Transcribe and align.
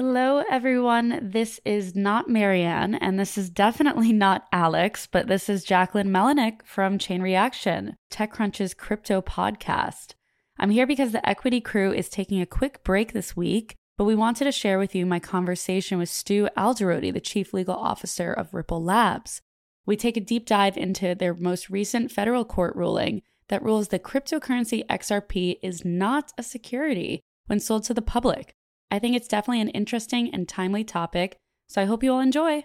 Hello, 0.00 0.44
everyone. 0.48 1.18
This 1.20 1.58
is 1.64 1.96
not 1.96 2.28
Mary 2.28 2.62
Ann, 2.62 2.94
and 2.94 3.18
this 3.18 3.36
is 3.36 3.50
definitely 3.50 4.12
not 4.12 4.46
Alex, 4.52 5.08
but 5.10 5.26
this 5.26 5.48
is 5.48 5.66
Jacquelyn 5.66 6.06
Melinek 6.06 6.64
from 6.64 6.98
Chain 6.98 7.20
Reaction, 7.20 7.96
TechCrunch's 8.08 8.74
crypto 8.74 9.20
podcast. 9.20 10.14
I'm 10.56 10.70
here 10.70 10.86
because 10.86 11.10
the 11.10 11.28
equity 11.28 11.60
crew 11.60 11.92
is 11.92 12.08
taking 12.08 12.40
a 12.40 12.46
quick 12.46 12.84
break 12.84 13.12
this 13.12 13.36
week, 13.36 13.74
but 13.96 14.04
we 14.04 14.14
wanted 14.14 14.44
to 14.44 14.52
share 14.52 14.78
with 14.78 14.94
you 14.94 15.04
my 15.04 15.18
conversation 15.18 15.98
with 15.98 16.08
Stu 16.08 16.48
Alderoty, 16.56 17.12
the 17.12 17.18
chief 17.18 17.52
legal 17.52 17.74
officer 17.74 18.32
of 18.32 18.54
Ripple 18.54 18.84
Labs. 18.84 19.42
We 19.84 19.96
take 19.96 20.16
a 20.16 20.20
deep 20.20 20.46
dive 20.46 20.76
into 20.76 21.16
their 21.16 21.34
most 21.34 21.70
recent 21.70 22.12
federal 22.12 22.44
court 22.44 22.76
ruling 22.76 23.22
that 23.48 23.64
rules 23.64 23.88
that 23.88 24.04
cryptocurrency 24.04 24.86
XRP 24.86 25.58
is 25.60 25.84
not 25.84 26.32
a 26.38 26.44
security 26.44 27.20
when 27.46 27.58
sold 27.58 27.82
to 27.82 27.94
the 27.94 28.00
public. 28.00 28.54
I 28.90 28.98
think 28.98 29.16
it's 29.16 29.28
definitely 29.28 29.60
an 29.60 29.68
interesting 29.68 30.30
and 30.32 30.48
timely 30.48 30.82
topic, 30.82 31.36
so 31.68 31.82
I 31.82 31.84
hope 31.84 32.02
you 32.02 32.10
all 32.10 32.20
enjoy. 32.20 32.64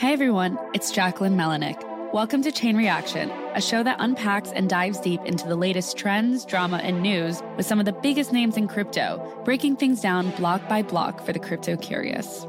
Hey 0.00 0.12
everyone, 0.12 0.58
it's 0.74 0.90
Jacquelyn 0.90 1.36
Melinek. 1.36 2.12
Welcome 2.12 2.42
to 2.42 2.50
Chain 2.50 2.76
Reaction, 2.76 3.30
a 3.54 3.60
show 3.60 3.84
that 3.84 3.98
unpacks 4.00 4.50
and 4.50 4.68
dives 4.68 4.98
deep 4.98 5.20
into 5.24 5.46
the 5.46 5.54
latest 5.54 5.96
trends, 5.96 6.44
drama, 6.44 6.78
and 6.78 7.02
news 7.02 7.40
with 7.56 7.66
some 7.66 7.78
of 7.78 7.84
the 7.84 7.92
biggest 7.92 8.32
names 8.32 8.56
in 8.56 8.66
crypto, 8.66 9.40
breaking 9.44 9.76
things 9.76 10.00
down 10.00 10.30
block 10.32 10.68
by 10.68 10.82
block 10.82 11.24
for 11.24 11.32
the 11.32 11.38
crypto 11.38 11.76
curious. 11.76 12.44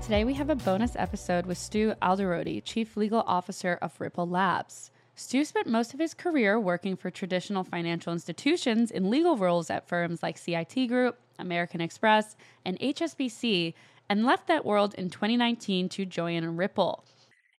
Today 0.00 0.24
we 0.24 0.32
have 0.32 0.48
a 0.48 0.56
bonus 0.56 0.96
episode 0.96 1.44
with 1.44 1.58
Stu 1.58 1.92
Alderoty, 2.00 2.64
Chief 2.64 2.96
Legal 2.96 3.22
Officer 3.26 3.78
of 3.82 4.00
Ripple 4.00 4.26
Labs. 4.26 4.90
Stu 5.22 5.44
spent 5.44 5.68
most 5.68 5.94
of 5.94 6.00
his 6.00 6.14
career 6.14 6.58
working 6.58 6.96
for 6.96 7.08
traditional 7.08 7.62
financial 7.62 8.12
institutions 8.12 8.90
in 8.90 9.08
legal 9.08 9.36
roles 9.36 9.70
at 9.70 9.88
firms 9.88 10.20
like 10.20 10.36
CIT 10.36 10.88
Group, 10.88 11.16
American 11.38 11.80
Express, 11.80 12.34
and 12.64 12.76
HSBC, 12.80 13.72
and 14.10 14.26
left 14.26 14.48
that 14.48 14.64
world 14.64 14.94
in 14.94 15.10
2019 15.10 15.88
to 15.90 16.04
join 16.04 16.44
Ripple. 16.56 17.04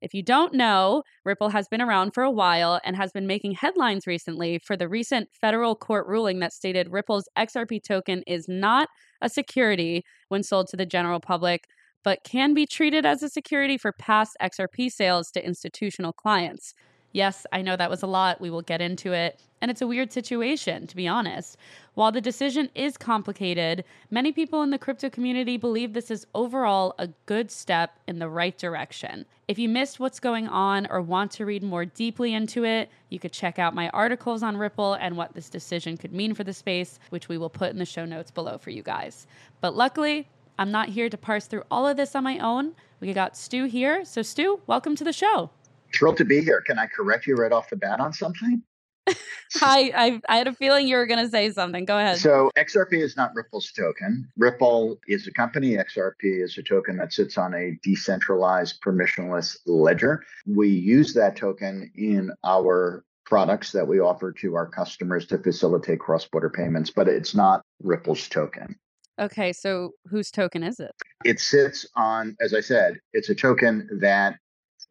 If 0.01 0.13
you 0.13 0.21
don't 0.21 0.53
know, 0.53 1.03
Ripple 1.23 1.49
has 1.49 1.69
been 1.69 1.81
around 1.81 2.13
for 2.13 2.23
a 2.23 2.29
while 2.29 2.81
and 2.83 2.97
has 2.97 3.13
been 3.13 3.27
making 3.27 3.53
headlines 3.53 4.05
recently 4.05 4.59
for 4.59 4.75
the 4.75 4.89
recent 4.89 5.29
federal 5.31 5.73
court 5.73 6.05
ruling 6.05 6.39
that 6.39 6.51
stated 6.51 6.91
Ripple's 6.91 7.29
XRP 7.37 7.81
token 7.81 8.23
is 8.27 8.49
not 8.49 8.89
a 9.21 9.29
security 9.29 10.03
when 10.27 10.43
sold 10.43 10.67
to 10.67 10.75
the 10.75 10.85
general 10.85 11.21
public, 11.21 11.63
but 12.03 12.25
can 12.25 12.53
be 12.53 12.65
treated 12.65 13.05
as 13.05 13.23
a 13.23 13.29
security 13.29 13.77
for 13.77 13.93
past 13.93 14.35
XRP 14.41 14.91
sales 14.91 15.31
to 15.31 15.45
institutional 15.45 16.11
clients. 16.11 16.73
Yes, 17.13 17.45
I 17.53 17.61
know 17.61 17.75
that 17.75 17.91
was 17.91 18.01
a 18.01 18.07
lot. 18.07 18.41
We 18.41 18.49
will 18.49 18.63
get 18.63 18.81
into 18.81 19.13
it. 19.13 19.39
And 19.61 19.69
it's 19.71 19.81
a 19.81 19.87
weird 19.87 20.11
situation, 20.11 20.87
to 20.87 20.95
be 20.95 21.07
honest. 21.07 21.57
While 21.93 22.11
the 22.11 22.19
decision 22.19 22.69
is 22.73 22.97
complicated, 22.97 23.85
many 24.09 24.31
people 24.31 24.63
in 24.63 24.71
the 24.71 24.79
crypto 24.79 25.09
community 25.09 25.55
believe 25.55 25.93
this 25.93 26.11
is 26.11 26.27
overall 26.33 26.95
a 26.97 27.07
good 27.27 27.51
step 27.51 27.99
in 28.07 28.17
the 28.17 28.27
right 28.27 28.57
direction. 28.57 29.25
If 29.47 29.59
you 29.59 29.69
missed 29.69 29.99
what's 29.99 30.19
going 30.19 30.47
on 30.47 30.87
or 30.87 31.01
want 31.01 31.31
to 31.33 31.45
read 31.45 31.61
more 31.61 31.85
deeply 31.85 32.33
into 32.33 32.65
it, 32.65 32.89
you 33.09 33.19
could 33.19 33.31
check 33.31 33.59
out 33.59 33.75
my 33.75 33.89
articles 33.89 34.41
on 34.41 34.57
Ripple 34.57 34.95
and 34.95 35.15
what 35.15 35.35
this 35.35 35.49
decision 35.49 35.97
could 35.97 36.13
mean 36.13 36.33
for 36.33 36.43
the 36.43 36.51
space, 36.51 36.99
which 37.11 37.29
we 37.29 37.37
will 37.37 37.49
put 37.49 37.71
in 37.71 37.77
the 37.77 37.85
show 37.85 38.05
notes 38.05 38.31
below 38.31 38.57
for 38.57 38.71
you 38.71 38.81
guys. 38.81 39.27
But 39.61 39.75
luckily, 39.75 40.27
I'm 40.57 40.71
not 40.71 40.89
here 40.89 41.09
to 41.09 41.17
parse 41.17 41.45
through 41.45 41.63
all 41.69 41.87
of 41.87 41.95
this 41.95 42.15
on 42.15 42.23
my 42.23 42.39
own. 42.39 42.73
We 42.99 43.13
got 43.13 43.37
Stu 43.37 43.65
here. 43.65 44.03
So, 44.03 44.23
Stu, 44.23 44.61
welcome 44.65 44.95
to 44.95 45.03
the 45.03 45.13
show. 45.13 45.51
Thrilled 45.93 46.17
to 46.17 46.25
be 46.25 46.41
here. 46.41 46.61
Can 46.61 46.79
I 46.79 46.87
correct 46.87 47.27
you 47.27 47.35
right 47.35 47.51
off 47.51 47.69
the 47.69 47.75
bat 47.75 47.99
on 47.99 48.13
something? 48.13 48.63
Hi, 49.55 49.91
I, 49.95 50.21
I 50.29 50.37
had 50.37 50.47
a 50.47 50.53
feeling 50.53 50.87
you 50.87 50.95
were 50.95 51.05
going 51.05 51.23
to 51.23 51.29
say 51.29 51.51
something. 51.51 51.85
Go 51.85 51.97
ahead. 51.97 52.17
So 52.17 52.49
XRP 52.57 52.93
is 52.93 53.15
not 53.15 53.31
Ripple's 53.35 53.71
token. 53.71 54.27
Ripple 54.37 54.99
is 55.07 55.27
a 55.27 55.31
company. 55.31 55.75
XRP 55.75 56.43
is 56.43 56.57
a 56.57 56.63
token 56.63 56.97
that 56.97 57.13
sits 57.13 57.37
on 57.37 57.53
a 57.53 57.77
decentralized 57.83 58.81
permissionless 58.81 59.57
ledger. 59.65 60.23
We 60.47 60.69
use 60.69 61.13
that 61.13 61.35
token 61.35 61.91
in 61.95 62.31
our 62.43 63.03
products 63.25 63.71
that 63.71 63.87
we 63.87 63.99
offer 63.99 64.31
to 64.31 64.55
our 64.55 64.67
customers 64.67 65.25
to 65.27 65.37
facilitate 65.37 65.99
cross-border 65.99 66.49
payments, 66.49 66.89
but 66.89 67.07
it's 67.07 67.35
not 67.35 67.61
Ripple's 67.81 68.27
token. 68.27 68.75
Okay, 69.19 69.53
so 69.53 69.91
whose 70.07 70.31
token 70.31 70.63
is 70.63 70.79
it? 70.79 70.91
It 71.23 71.39
sits 71.39 71.85
on, 71.95 72.35
as 72.41 72.53
I 72.53 72.61
said, 72.61 72.99
it's 73.13 73.29
a 73.29 73.35
token 73.35 73.87
that 74.01 74.37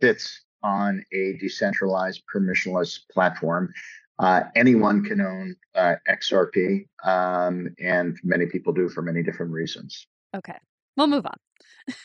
sits 0.00 0.42
on 0.62 1.04
a 1.12 1.36
decentralized 1.40 2.22
permissionless 2.32 3.00
platform. 3.10 3.72
Uh, 4.18 4.42
anyone 4.54 5.02
can 5.02 5.20
own 5.20 5.56
uh, 5.74 5.94
XRP, 6.08 6.86
um, 7.04 7.74
and 7.80 8.18
many 8.22 8.46
people 8.46 8.72
do 8.72 8.88
for 8.88 9.02
many 9.02 9.22
different 9.22 9.50
reasons. 9.52 10.06
Okay, 10.36 10.56
we'll 10.96 11.06
move 11.08 11.26
on. 11.26 11.36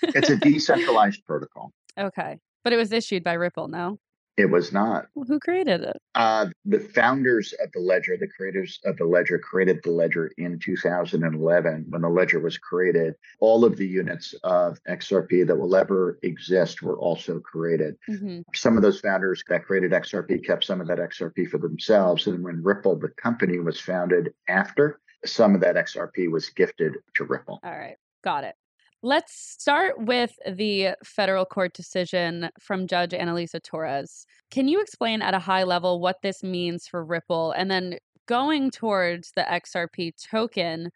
it's 0.02 0.30
a 0.30 0.38
decentralized 0.38 1.26
protocol. 1.26 1.72
Okay, 2.00 2.38
but 2.64 2.74
it 2.74 2.76
was 2.76 2.92
issued 2.92 3.24
by 3.24 3.34
Ripple, 3.34 3.70
no? 3.70 3.98
It 4.38 4.52
was 4.52 4.72
not. 4.72 5.08
Well, 5.16 5.26
who 5.26 5.40
created 5.40 5.82
it? 5.82 5.98
Uh, 6.14 6.48
the 6.64 6.80
founders 6.80 7.54
of 7.64 7.72
the 7.72 7.80
ledger, 7.80 8.16
the 8.18 8.28
creators 8.28 8.80
of 8.86 8.96
the 8.98 9.06
ledger, 9.06 9.40
created 9.40 9.80
the 9.84 9.90
ledger 9.90 10.32
in 10.38 10.60
2011. 10.60 11.86
When 11.90 12.02
the 12.04 12.10
ledger 12.10 12.40
was 12.40 12.60
created, 12.60 13.16
all 13.40 13.66
of 13.66 13.78
the 13.78 13.88
units 13.88 14.36
of 14.44 14.78
XRP 14.88 15.48
that 15.48 15.56
will 15.56 15.76
ever 15.76 16.20
exist 16.22 16.84
were 16.84 17.00
also 17.00 17.40
created. 17.40 17.96
Mm-hmm. 18.08 18.42
Some 18.54 18.78
of 18.78 18.84
those 18.84 19.00
founders 19.00 19.44
that 19.50 19.66
created 19.66 19.92
XRP 19.92 20.46
kept 20.46 20.66
some 20.66 20.82
of 20.82 20.88
that 20.88 21.00
XRP 21.00 21.50
for 21.50 21.58
themselves. 21.58 22.28
And 22.28 22.44
when 22.44 22.62
Ripple, 22.62 23.00
the 23.00 23.10
company, 23.10 23.58
was 23.58 23.80
founded 23.80 24.34
after, 24.48 25.00
some 25.26 25.56
of 25.56 25.62
that 25.62 25.76
XRP 25.76 26.32
was 26.32 26.50
gifted 26.50 26.94
to 27.16 27.24
Ripple. 27.24 27.60
All 27.64 27.72
right. 27.72 27.98
Got 28.24 28.44
it. 28.44 28.56
Let's 29.04 29.34
start 29.34 29.94
with 30.00 30.34
the 30.52 30.96
federal 31.04 31.46
court 31.46 31.74
decision 31.74 32.50
from 32.60 32.88
Judge 32.88 33.12
Analisa 33.12 33.62
Torres. 33.62 34.26
Can 34.50 34.68
you 34.68 34.82
explain 34.82 35.22
at 35.22 35.36
a 35.36 35.40
high 35.40 35.64
level 35.64 36.00
what 36.00 36.24
this 36.24 36.42
means 36.42 36.88
for 36.88 37.06
Ripple? 37.06 37.52
And 37.52 37.70
then 37.70 38.00
going 38.28 38.72
towards 38.72 39.32
the 39.36 39.44
XRP 39.44 40.14
token 40.30 40.90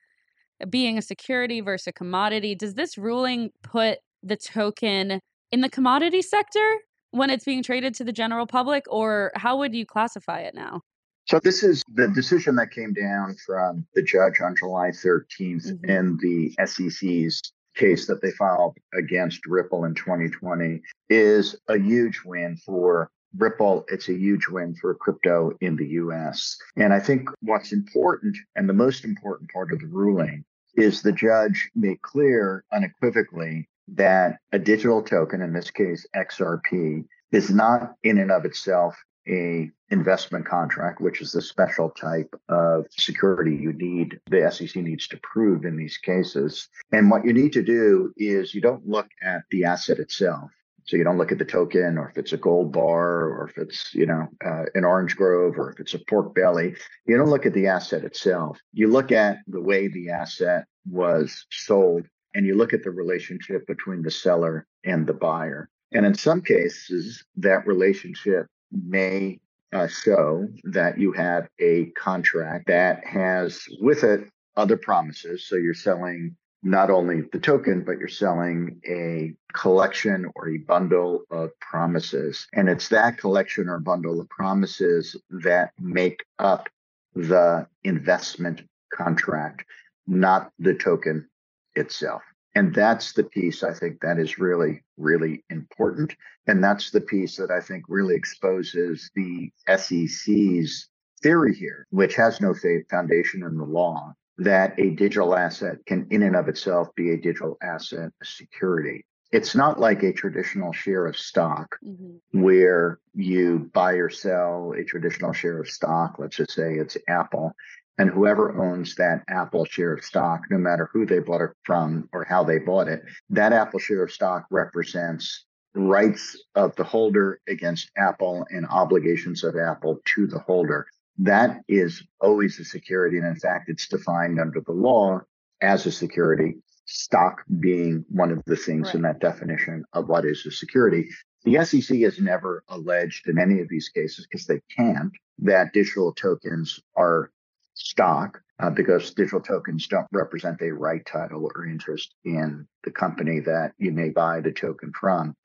being 0.68 0.98
a 0.98 1.02
security 1.02 1.62
versus 1.62 1.88
a 1.88 1.94
commodity, 1.94 2.56
does 2.56 2.74
this 2.74 2.98
ruling 2.98 3.52
put 3.62 4.00
the 4.24 4.36
token 4.36 5.20
in 5.52 5.62
the 5.62 5.70
commodity 5.70 6.24
sector 6.24 6.80
when 7.12 7.30
it's 7.30 7.46
being 7.46 7.62
traded 7.62 7.94
to 7.96 8.04
the 8.04 8.12
general 8.12 8.48
public, 8.48 8.84
or 8.88 9.32
how 9.36 9.58
would 9.58 9.76
you 9.76 9.86
classify 9.86 10.40
it 10.40 10.56
now? 10.56 10.82
So 11.26 11.40
this 11.44 11.62
is 11.62 11.84
the 11.94 12.08
decision 12.08 12.56
that 12.56 12.72
came 12.72 12.94
down 12.94 13.36
from 13.46 13.86
the 13.94 14.02
judge 14.02 14.42
on 14.42 14.56
July 14.58 14.90
13th 14.90 15.72
mm-hmm. 15.72 15.90
in 15.90 16.18
the 16.22 16.56
SEC's 16.66 17.42
case 17.76 18.08
that 18.08 18.22
they 18.22 18.32
filed 18.32 18.78
against 18.94 19.46
Ripple 19.46 19.86
in 19.86 19.96
2020 19.96 20.82
is 21.10 21.56
a 21.68 21.78
huge 21.78 22.22
win 22.26 22.58
for 22.58 23.10
Ripple. 23.38 23.86
It's 23.88 24.10
a 24.10 24.14
huge 24.14 24.48
win 24.48 24.76
for 24.76 24.94
crypto 24.96 25.54
in 25.62 25.76
the 25.76 25.88
US. 25.88 26.58
And 26.76 26.94
I 26.94 27.00
think 27.00 27.30
what's 27.42 27.72
important 27.72 28.38
and 28.56 28.68
the 28.68 28.74
most 28.74 29.06
important 29.06 29.50
part 29.52 29.72
of 29.72 29.80
the 29.80 29.88
ruling 29.88 30.44
is 30.76 31.02
the 31.02 31.12
judge 31.12 31.70
made 31.76 32.02
clear 32.02 32.64
unequivocally 32.72 33.68
that 33.90 34.38
a 34.52 34.60
digital 34.60 35.02
token, 35.02 35.42
in 35.42 35.54
this 35.54 35.72
case 35.72 36.06
XRP, 36.16 37.06
is 37.32 37.50
not 37.50 37.96
in 38.04 38.18
and 38.18 38.32
of 38.32 38.46
itself 38.46 38.96
a 39.28 39.70
investment 39.90 40.46
contract, 40.46 41.02
which 41.02 41.22
is 41.22 41.32
the 41.32 41.42
special 41.42 41.90
type 41.90 42.34
of 42.50 42.86
security 42.92 43.56
you 43.56 43.74
need, 43.74 44.20
the 44.30 44.50
SEC 44.52 44.82
needs 44.82 45.08
to 45.10 45.20
prove 45.22 45.66
in 45.66 45.76
these 45.76 45.98
cases. 45.98 46.68
And 46.92 47.12
what 47.12 47.26
you 47.26 47.34
need 47.34 47.54
to 47.54 47.64
do 47.64 48.14
is 48.18 48.56
you 48.56 48.62
don't 48.62 48.88
look 48.88 49.08
at 49.22 49.42
the 49.52 49.66
asset 49.66 50.00
itself. 50.00 50.50
So 50.86 50.98
you 50.98 51.04
don't 51.04 51.18
look 51.18 51.32
at 51.32 51.38
the 51.38 51.46
token 51.46 51.98
or 51.98 52.10
if 52.10 52.18
it's 52.18 52.34
a 52.34 52.38
gold 52.38 52.72
bar 52.72 53.26
or 53.26 53.48
if 53.50 53.58
it's, 53.58 53.94
you 53.94 54.06
know, 54.06 54.28
uh, 54.44 54.64
an 54.74 54.84
orange 54.84 55.16
grove 55.16 55.58
or 55.58 55.72
if 55.72 55.80
it's 55.80 55.94
a 55.94 56.00
pork 56.00 56.34
belly. 56.34 56.76
You 57.06 57.18
don't 57.18 57.30
look 57.30 57.46
at 57.46 57.54
the 57.54 57.68
asset 57.68 58.04
itself. 58.04 58.58
You 58.74 58.88
look 58.88 59.12
at 59.12 59.38
the 59.48 59.62
way 59.62 59.88
the 59.88 60.10
asset 60.10 60.66
was 60.90 61.46
sold 61.52 62.08
and 62.34 62.46
you 62.46 62.56
look 62.56 62.74
at 62.74 62.84
the 62.84 62.92
relationship 62.92 63.68
between 63.68 64.02
the 64.02 64.12
seller 64.12 64.66
and 64.84 65.06
the 65.06 65.14
buyer. 65.14 65.70
And 65.92 66.06
in 66.06 66.16
some 66.16 66.42
cases, 66.42 67.24
that 67.36 67.68
relationship 67.68 68.48
may 68.72 69.40
uh, 69.74 69.88
show 69.88 70.48
that 70.64 70.98
you 70.98 71.12
have 71.14 71.48
a 71.60 71.86
contract 71.92 72.68
that 72.68 73.06
has 73.06 73.66
with 73.80 74.04
it 74.04 74.30
other 74.58 74.78
promises. 74.78 75.46
So 75.46 75.56
you're 75.56 75.74
selling 75.74 76.36
not 76.64 76.90
only 76.90 77.22
the 77.32 77.40
token, 77.40 77.84
but 77.84 77.98
you're 77.98 78.08
selling 78.08 78.80
a 78.88 79.34
collection 79.54 80.30
or 80.36 80.50
a 80.50 80.58
bundle 80.58 81.24
of 81.32 81.58
promises. 81.60 82.48
And 82.54 82.70
it's 82.70 82.90
that 82.90 83.18
collection 83.18 83.68
or 83.68 83.80
bundle 83.80 84.20
of 84.20 84.30
promises 84.30 85.16
that 85.30 85.72
make 85.80 86.24
up 86.38 86.70
the 87.16 87.68
investment 87.84 88.62
contract, 88.94 89.66
not 90.06 90.52
the 90.60 90.76
token 90.76 91.28
itself. 91.76 92.22
And 92.56 92.76
that's 92.76 93.14
the 93.14 93.24
piece 93.24 93.64
I 93.64 93.74
think 93.74 94.02
that 94.02 94.20
is 94.20 94.38
really, 94.38 94.84
really 94.98 95.44
important. 95.50 96.16
And 96.48 96.64
that's 96.64 96.92
the 96.92 97.02
piece 97.02 97.38
that 97.38 97.52
I 97.52 97.62
think 97.62 97.86
really 97.88 98.16
exposes 98.16 99.10
the 99.16 99.52
SEC's 99.68 100.90
theory 101.24 101.56
here, 101.56 101.88
which 101.92 102.16
has 102.16 102.42
no 102.42 102.54
foundation 102.90 103.44
in 103.44 103.58
the 103.58 103.64
law, 103.64 104.14
that 104.38 104.78
a 104.80 104.90
digital 104.90 105.36
asset 105.36 105.78
can 105.86 106.08
in 106.10 106.24
and 106.24 106.36
of 106.36 106.50
itself 106.50 106.90
be 106.96 107.12
a 107.12 107.18
digital 107.18 107.58
asset 107.62 108.12
security. 108.24 109.06
It's 109.32 109.56
not 109.56 109.80
like 109.80 110.04
a 110.04 110.12
traditional 110.12 110.74
share 110.74 111.06
of 111.06 111.18
stock 111.18 111.78
mm-hmm. 111.86 112.42
where 112.42 113.00
you 113.14 113.70
buy 113.74 113.94
or 113.94 114.10
sell 114.10 114.74
a 114.78 114.84
traditional 114.84 115.32
share 115.32 115.62
of 115.62 115.70
stock. 115.70 116.16
Let's 116.20 116.36
just 116.36 116.52
say 116.52 116.74
it's 116.74 116.98
Apple. 117.08 117.54
And 118.02 118.10
whoever 118.10 118.60
owns 118.60 118.96
that 118.96 119.22
Apple 119.30 119.64
share 119.64 119.94
of 119.94 120.04
stock, 120.04 120.46
no 120.50 120.58
matter 120.58 120.90
who 120.92 121.06
they 121.06 121.20
bought 121.20 121.42
it 121.42 121.52
from 121.62 122.10
or 122.12 122.24
how 122.24 122.44
they 122.44 122.58
bought 122.58 122.88
it, 122.88 123.04
that 123.30 123.54
Apple 123.54 123.80
share 123.80 124.02
of 124.02 124.12
stock 124.12 124.48
represents 124.50 125.46
rights 125.76 126.36
of 126.56 126.76
the 126.78 126.84
holder 126.84 127.40
against 127.48 127.92
Apple 127.96 128.44
and 128.50 128.66
obligations 128.66 129.44
of 129.44 129.56
Apple 129.56 130.00
to 130.16 130.26
the 130.26 130.40
holder. 130.40 130.88
That 131.20 131.62
is 131.68 132.02
always 132.20 132.60
a 132.60 132.66
security. 132.66 133.20
And 133.20 133.28
in 133.28 133.36
fact, 133.36 133.70
it's 133.70 133.88
defined 133.88 134.40
under 134.40 134.62
the 134.62 134.72
law 134.72 135.20
as 135.62 135.86
a 135.86 135.92
security, 135.92 136.56
stock 136.86 137.44
being 137.60 138.04
one 138.10 138.32
of 138.32 138.42
the 138.48 138.56
things 138.56 138.88
right. 138.88 138.96
in 138.96 139.02
that 139.04 139.20
definition 139.20 139.86
of 139.94 140.08
what 140.08 140.26
is 140.26 140.44
a 140.48 140.52
security. 140.52 141.08
The 141.44 141.64
SEC 141.64 142.00
has 142.00 142.20
never 142.20 142.64
alleged 142.68 143.28
in 143.28 143.38
any 143.38 143.60
of 143.60 143.70
these 143.70 143.90
cases, 143.90 144.26
because 144.26 144.48
they 144.48 144.60
can't, 144.76 145.12
that 145.38 145.72
digital 145.74 146.14
tokens 146.14 146.80
are 146.96 147.30
stock 147.74 148.42
uh, 148.60 148.70
because 148.70 149.14
digital 149.14 149.42
tokens 149.42 149.88
don't 149.88 150.08
represent 150.12 150.62
a 150.62 150.72
right 150.72 151.06
title 151.06 151.50
or 151.56 151.66
interest 151.66 152.16
in 152.26 152.68
the 152.84 152.92
company 152.92 153.40
that 153.40 153.74
you 153.78 153.92
may 153.92 154.10
buy 154.10 154.40
the 154.40 154.52
token 154.52 154.92
from. 155.00 155.36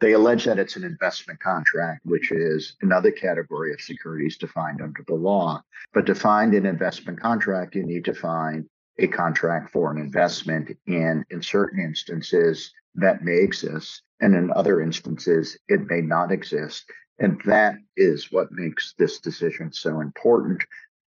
They 0.00 0.12
allege 0.12 0.44
that 0.44 0.58
it's 0.58 0.76
an 0.76 0.84
investment 0.84 1.40
contract, 1.40 2.00
which 2.04 2.30
is 2.30 2.76
another 2.82 3.10
category 3.10 3.72
of 3.72 3.80
securities 3.80 4.36
defined 4.36 4.82
under 4.82 5.02
the 5.06 5.14
law. 5.14 5.62
But 5.94 6.04
to 6.06 6.14
find 6.14 6.52
an 6.54 6.66
investment 6.66 7.20
contract, 7.20 7.74
you 7.74 7.86
need 7.86 8.04
to 8.04 8.14
find 8.14 8.66
a 8.98 9.06
contract 9.06 9.70
for 9.70 9.90
an 9.90 9.98
investment. 9.98 10.76
And 10.86 11.24
in 11.30 11.40
certain 11.40 11.80
instances, 11.80 12.72
that 12.94 13.24
may 13.24 13.38
exist. 13.38 14.02
And 14.20 14.34
in 14.34 14.52
other 14.52 14.82
instances, 14.82 15.58
it 15.68 15.80
may 15.88 16.02
not 16.02 16.30
exist. 16.30 16.84
And 17.18 17.40
that 17.46 17.76
is 17.96 18.30
what 18.30 18.52
makes 18.52 18.94
this 18.98 19.20
decision 19.20 19.72
so 19.72 20.00
important 20.00 20.62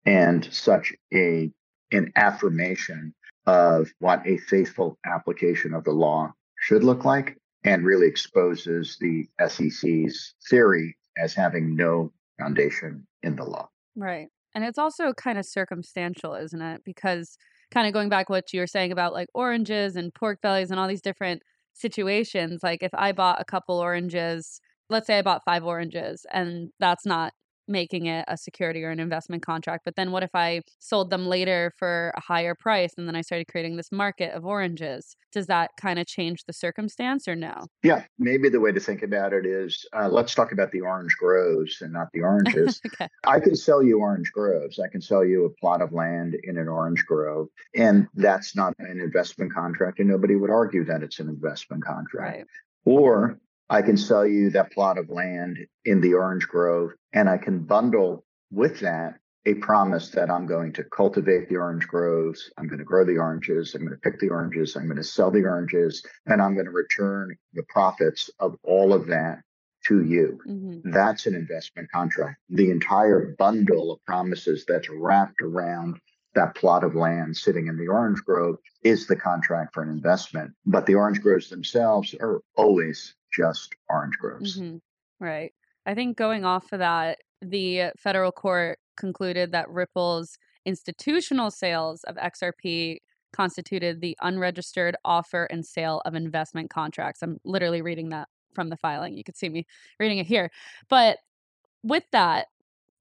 and 0.06 0.48
such 0.52 0.94
a 1.14 1.52
an 1.92 2.12
affirmation 2.16 3.14
of 3.46 3.92
what 4.00 4.26
a 4.26 4.38
faithful 4.38 4.98
application 5.06 5.74
of 5.74 5.84
the 5.84 5.92
law 5.92 6.34
should 6.60 6.84
look 6.84 7.06
like 7.06 7.38
and 7.64 7.86
really 7.86 8.08
exposes 8.08 8.98
the 9.00 9.28
SEC's 9.48 10.34
theory 10.50 10.96
as 11.18 11.34
having 11.34 11.76
no 11.76 12.12
foundation 12.40 13.06
in 13.24 13.36
the 13.36 13.44
law. 13.44 13.68
Right. 13.96 14.28
And 14.54 14.64
it's 14.64 14.78
also 14.78 15.14
kind 15.14 15.38
of 15.38 15.46
circumstantial, 15.46 16.34
isn't 16.34 16.62
it? 16.62 16.82
Because 16.86 17.38
kind 17.72 17.88
of 17.88 17.94
going 17.94 18.10
back 18.10 18.30
what 18.30 18.54
you 18.54 18.60
were 18.60 18.68
saying 18.68 18.92
about 18.92 19.14
like 19.14 19.28
oranges 19.34 19.96
and 19.96 20.14
pork 20.14 20.42
bellies 20.42 20.72
and 20.72 20.80
all 20.80 20.88
these 20.88 21.02
different 21.02 21.42
situations, 21.74 22.62
like 22.64 22.82
if 22.82 22.94
I 22.94 23.12
bought 23.12 23.42
a 23.42 23.46
couple 23.46 23.78
oranges, 23.80 24.60
let's 24.90 25.08
say 25.08 25.18
I 25.18 25.22
bought 25.22 25.44
five 25.44 25.64
oranges 25.64 26.26
and 26.32 26.70
that's 26.80 27.06
not 27.06 27.34
making 27.68 28.06
it 28.06 28.26
a 28.28 28.38
security 28.38 28.84
or 28.84 28.90
an 28.90 29.00
investment 29.00 29.44
contract. 29.44 29.84
But 29.86 29.96
then 29.96 30.12
what 30.12 30.24
if 30.24 30.32
I 30.34 30.62
sold 30.80 31.10
them 31.10 31.28
later 31.28 31.72
for 31.78 32.14
a 32.16 32.22
higher 32.22 32.56
price 32.56 32.94
and 32.98 33.08
then 33.08 33.16
I 33.16 33.22
started 33.22 33.48
creating 33.48 33.76
this 33.78 33.92
market 33.92 34.34
of 34.34 34.46
oranges? 34.46 35.16
Does 35.32 35.48
that 35.48 35.72
kind 35.80 36.00
of 36.00 36.08
change 36.08 36.44
the 36.46 36.54
circumstance 36.54 37.28
or 37.28 37.36
no? 37.36 37.66
Yeah, 37.84 38.04
maybe 38.18 38.50
the 38.50 38.60
way 38.60 38.72
to 38.72 38.80
think 38.80 39.04
about 39.04 39.34
it 39.34 39.46
is 39.46 39.86
uh, 39.94 40.08
let's 40.10 40.34
talk 40.34 40.52
about 40.52 40.72
the 40.72 40.82
orange 40.82 41.16
groves 41.20 41.82
and 41.82 41.92
not 41.92 42.08
the 42.14 42.22
oranges. 42.22 42.82
okay. 42.88 43.10
I 43.26 43.40
can 43.40 43.56
sell 43.56 43.84
you 43.84 44.00
orange 44.00 44.32
groves. 44.32 44.80
I 44.80 44.88
can 44.88 45.02
sell 45.02 45.26
you 45.26 45.46
a 45.46 45.50
plot 45.50 45.82
of 45.82 45.92
land 45.94 46.36
in 46.44 46.58
an 46.58 46.68
orange 46.68 47.06
grove, 47.06 47.48
and 47.76 48.08
that's 48.16 48.56
not 48.56 48.74
an 48.80 49.00
investment 49.00 49.54
contract, 49.54 50.00
and 50.00 50.10
nobody 50.10 50.36
would 50.36 50.50
argue 50.50 50.86
that 50.86 51.04
it's 51.04 51.20
an 51.20 51.30
investment 51.30 51.84
contract. 51.84 52.38
Right. 52.38 52.46
Or 52.86 53.40
I 53.70 53.82
can 53.82 53.98
sell 53.98 54.28
you 54.28 54.52
that 54.52 54.72
plot 54.72 54.98
of 54.98 55.10
land 55.10 55.58
in 55.86 56.02
the 56.02 56.14
orange 56.14 56.48
grove, 56.48 56.92
and 57.14 57.30
I 57.30 57.38
can 57.38 57.60
bundle 57.60 58.26
with 58.52 58.80
that 58.82 59.16
a 59.48 59.54
promise 59.56 60.10
that 60.10 60.32
I'm 60.32 60.48
going 60.48 60.74
to 60.74 60.84
cultivate 60.84 61.50
the 61.50 61.58
orange 61.58 61.88
groves, 61.88 62.52
I'm 62.58 62.68
going 62.68 62.80
to 62.80 62.86
grow 62.86 63.06
the 63.06 63.18
oranges, 63.18 63.76
I'm 63.76 63.82
going 63.82 63.94
to 63.94 64.00
pick 64.00 64.20
the 64.20 64.30
oranges, 64.30 64.76
I'm 64.76 64.86
going 64.86 64.98
to 64.98 65.04
sell 65.04 65.30
the 65.30 65.44
oranges, 65.44 66.04
and 66.26 66.42
I'm 66.42 66.56
going 66.56 66.66
to 66.66 66.72
return 66.72 67.36
the 67.54 67.64
profits 67.70 68.30
of 68.40 68.56
all 68.64 68.92
of 68.92 69.06
that 69.08 69.42
to 69.88 70.04
you. 70.04 70.40
Mm-hmm. 70.48 70.92
That's 70.92 71.28
an 71.28 71.36
investment 71.36 71.92
contract. 71.92 72.38
The 72.50 72.72
entire 72.72 73.36
bundle 73.38 73.92
of 73.92 74.04
promises 74.06 74.66
that's 74.68 74.90
wrapped 74.90 75.42
around 75.42 76.00
that 76.34 76.56
plot 76.56 76.84
of 76.84 76.96
land 76.96 77.38
sitting 77.38 77.68
in 77.68 77.78
the 77.78 77.88
orange 77.88 78.22
grove 78.26 78.58
is 78.84 79.06
the 79.06 79.16
contract 79.16 79.74
for 79.74 79.84
an 79.84 79.90
investment. 79.90 80.52
But 80.66 80.88
the 80.88 80.96
orange 80.96 81.22
groves 81.22 81.50
themselves 81.50 82.16
are 82.20 82.42
always 82.58 83.14
just 83.36 83.76
orange 83.90 84.16
groves. 84.20 84.60
Mm-hmm. 84.60 84.78
Right. 85.20 85.52
I 85.86 85.94
think 85.94 86.18
going 86.18 86.46
off 86.46 86.72
of 86.72 86.80
that, 86.80 87.20
the 87.42 87.92
federal 87.98 88.32
court 88.32 88.80
concluded 88.98 89.52
that 89.52 89.70
Ripple's 89.70 90.38
institutional 90.66 91.52
sales 91.52 92.04
of 92.06 92.16
XRP 92.16 92.98
constituted 93.34 94.02
the 94.02 94.18
unregistered 94.22 94.96
offer 95.04 95.46
and 95.46 95.66
sale 95.66 96.02
of 96.06 96.16
investment 96.16 96.70
contracts. 96.70 97.22
I'm 97.22 97.38
literally 97.44 97.82
reading 97.82 98.10
that 98.10 98.30
from 98.54 98.70
the 98.70 98.78
filing. 98.78 99.18
You 99.18 99.24
can 99.24 99.36
see 99.36 99.50
me 99.50 99.68
reading 100.00 100.18
it 100.18 100.26
here. 100.26 100.50
But 100.90 101.18
with 101.84 102.04
that, 102.14 102.48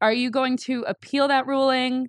are 0.01 0.13
you 0.13 0.31
going 0.31 0.57
to 0.59 0.83
appeal 0.83 1.29
that 1.29 1.47
ruling? 1.47 2.09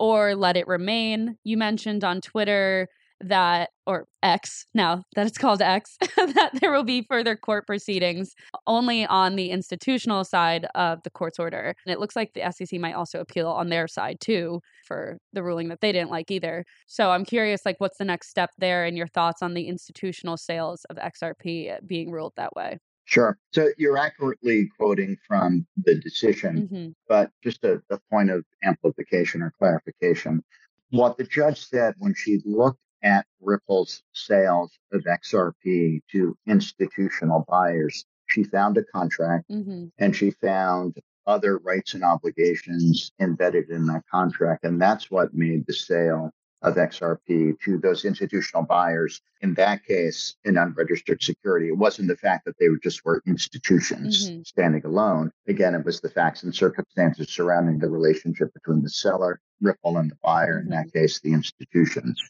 or 0.00 0.34
let 0.34 0.56
it 0.56 0.66
remain. 0.66 1.36
You 1.44 1.58
mentioned 1.58 2.02
on 2.02 2.22
Twitter 2.22 2.88
that, 3.20 3.70
or 3.86 4.06
X 4.22 4.66
now 4.74 5.04
that 5.14 5.26
it's 5.26 5.38
called 5.38 5.62
X, 5.62 5.96
that 6.16 6.50
there 6.60 6.72
will 6.72 6.84
be 6.84 7.06
further 7.08 7.36
court 7.36 7.66
proceedings 7.66 8.34
only 8.66 9.06
on 9.06 9.36
the 9.36 9.50
institutional 9.50 10.24
side 10.24 10.66
of 10.74 11.02
the 11.02 11.10
court's 11.10 11.38
order. 11.38 11.74
And 11.86 11.92
it 11.92 12.00
looks 12.00 12.16
like 12.16 12.32
the 12.34 12.50
SEC 12.52 12.78
might 12.80 12.94
also 12.94 13.20
appeal 13.20 13.48
on 13.48 13.68
their 13.68 13.88
side 13.88 14.18
too 14.20 14.60
for 14.86 15.18
the 15.32 15.42
ruling 15.42 15.68
that 15.68 15.80
they 15.80 15.92
didn't 15.92 16.10
like 16.10 16.30
either. 16.30 16.64
So 16.86 17.10
I'm 17.10 17.24
curious, 17.24 17.62
like, 17.64 17.76
what's 17.78 17.98
the 17.98 18.04
next 18.04 18.28
step 18.28 18.50
there 18.58 18.84
and 18.84 18.96
your 18.96 19.06
thoughts 19.06 19.42
on 19.42 19.54
the 19.54 19.68
institutional 19.68 20.36
sales 20.36 20.84
of 20.90 20.96
XRP 20.96 21.86
being 21.86 22.10
ruled 22.10 22.32
that 22.36 22.54
way? 22.54 22.78
Sure. 23.10 23.36
So 23.52 23.70
you're 23.76 23.98
accurately 23.98 24.70
quoting 24.78 25.16
from 25.26 25.66
the 25.76 25.96
decision, 25.96 26.68
mm-hmm. 26.72 26.90
but 27.08 27.32
just 27.42 27.64
a, 27.64 27.82
a 27.90 27.98
point 28.08 28.30
of 28.30 28.44
amplification 28.62 29.42
or 29.42 29.52
clarification. 29.58 30.44
What 30.90 31.18
the 31.18 31.24
judge 31.24 31.66
said 31.66 31.94
when 31.98 32.14
she 32.14 32.40
looked 32.44 32.78
at 33.02 33.26
Ripple's 33.40 34.02
sales 34.12 34.78
of 34.92 35.02
XRP 35.02 36.02
to 36.12 36.36
institutional 36.46 37.44
buyers, 37.48 38.04
she 38.28 38.44
found 38.44 38.78
a 38.78 38.84
contract 38.84 39.50
mm-hmm. 39.50 39.86
and 39.98 40.14
she 40.14 40.30
found 40.30 40.96
other 41.26 41.58
rights 41.58 41.94
and 41.94 42.04
obligations 42.04 43.12
embedded 43.20 43.70
in 43.70 43.86
that 43.86 44.02
contract. 44.10 44.64
And 44.64 44.80
that's 44.80 45.10
what 45.10 45.34
made 45.34 45.66
the 45.66 45.72
sale 45.72 46.32
of 46.62 46.74
XRP 46.74 47.58
to 47.60 47.78
those 47.78 48.04
institutional 48.04 48.64
buyers. 48.64 49.20
In 49.40 49.54
that 49.54 49.84
case, 49.84 50.36
an 50.44 50.58
unregistered 50.58 51.22
security. 51.22 51.68
It 51.68 51.78
wasn't 51.78 52.08
the 52.08 52.16
fact 52.16 52.44
that 52.44 52.58
they 52.58 52.68
were 52.68 52.78
just 52.82 53.04
were 53.04 53.22
institutions 53.26 54.28
mm-hmm. 54.28 54.42
standing 54.42 54.84
alone. 54.84 55.30
Again, 55.48 55.74
it 55.74 55.84
was 55.84 56.00
the 56.00 56.10
facts 56.10 56.42
and 56.42 56.54
circumstances 56.54 57.30
surrounding 57.30 57.78
the 57.78 57.88
relationship 57.88 58.52
between 58.52 58.82
the 58.82 58.90
seller, 58.90 59.40
Ripple, 59.60 59.96
and 59.96 60.10
the 60.10 60.16
buyer, 60.22 60.58
mm-hmm. 60.58 60.66
in 60.66 60.76
that 60.76 60.88
mm-hmm. 60.88 60.98
case, 60.98 61.20
the 61.20 61.32
institutions. 61.32 62.20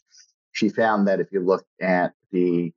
She 0.51 0.69
found 0.69 1.07
that 1.07 1.19
if 1.19 1.31
you 1.31 1.41
look 1.41 1.65
at 1.79 2.13
the 2.31 2.73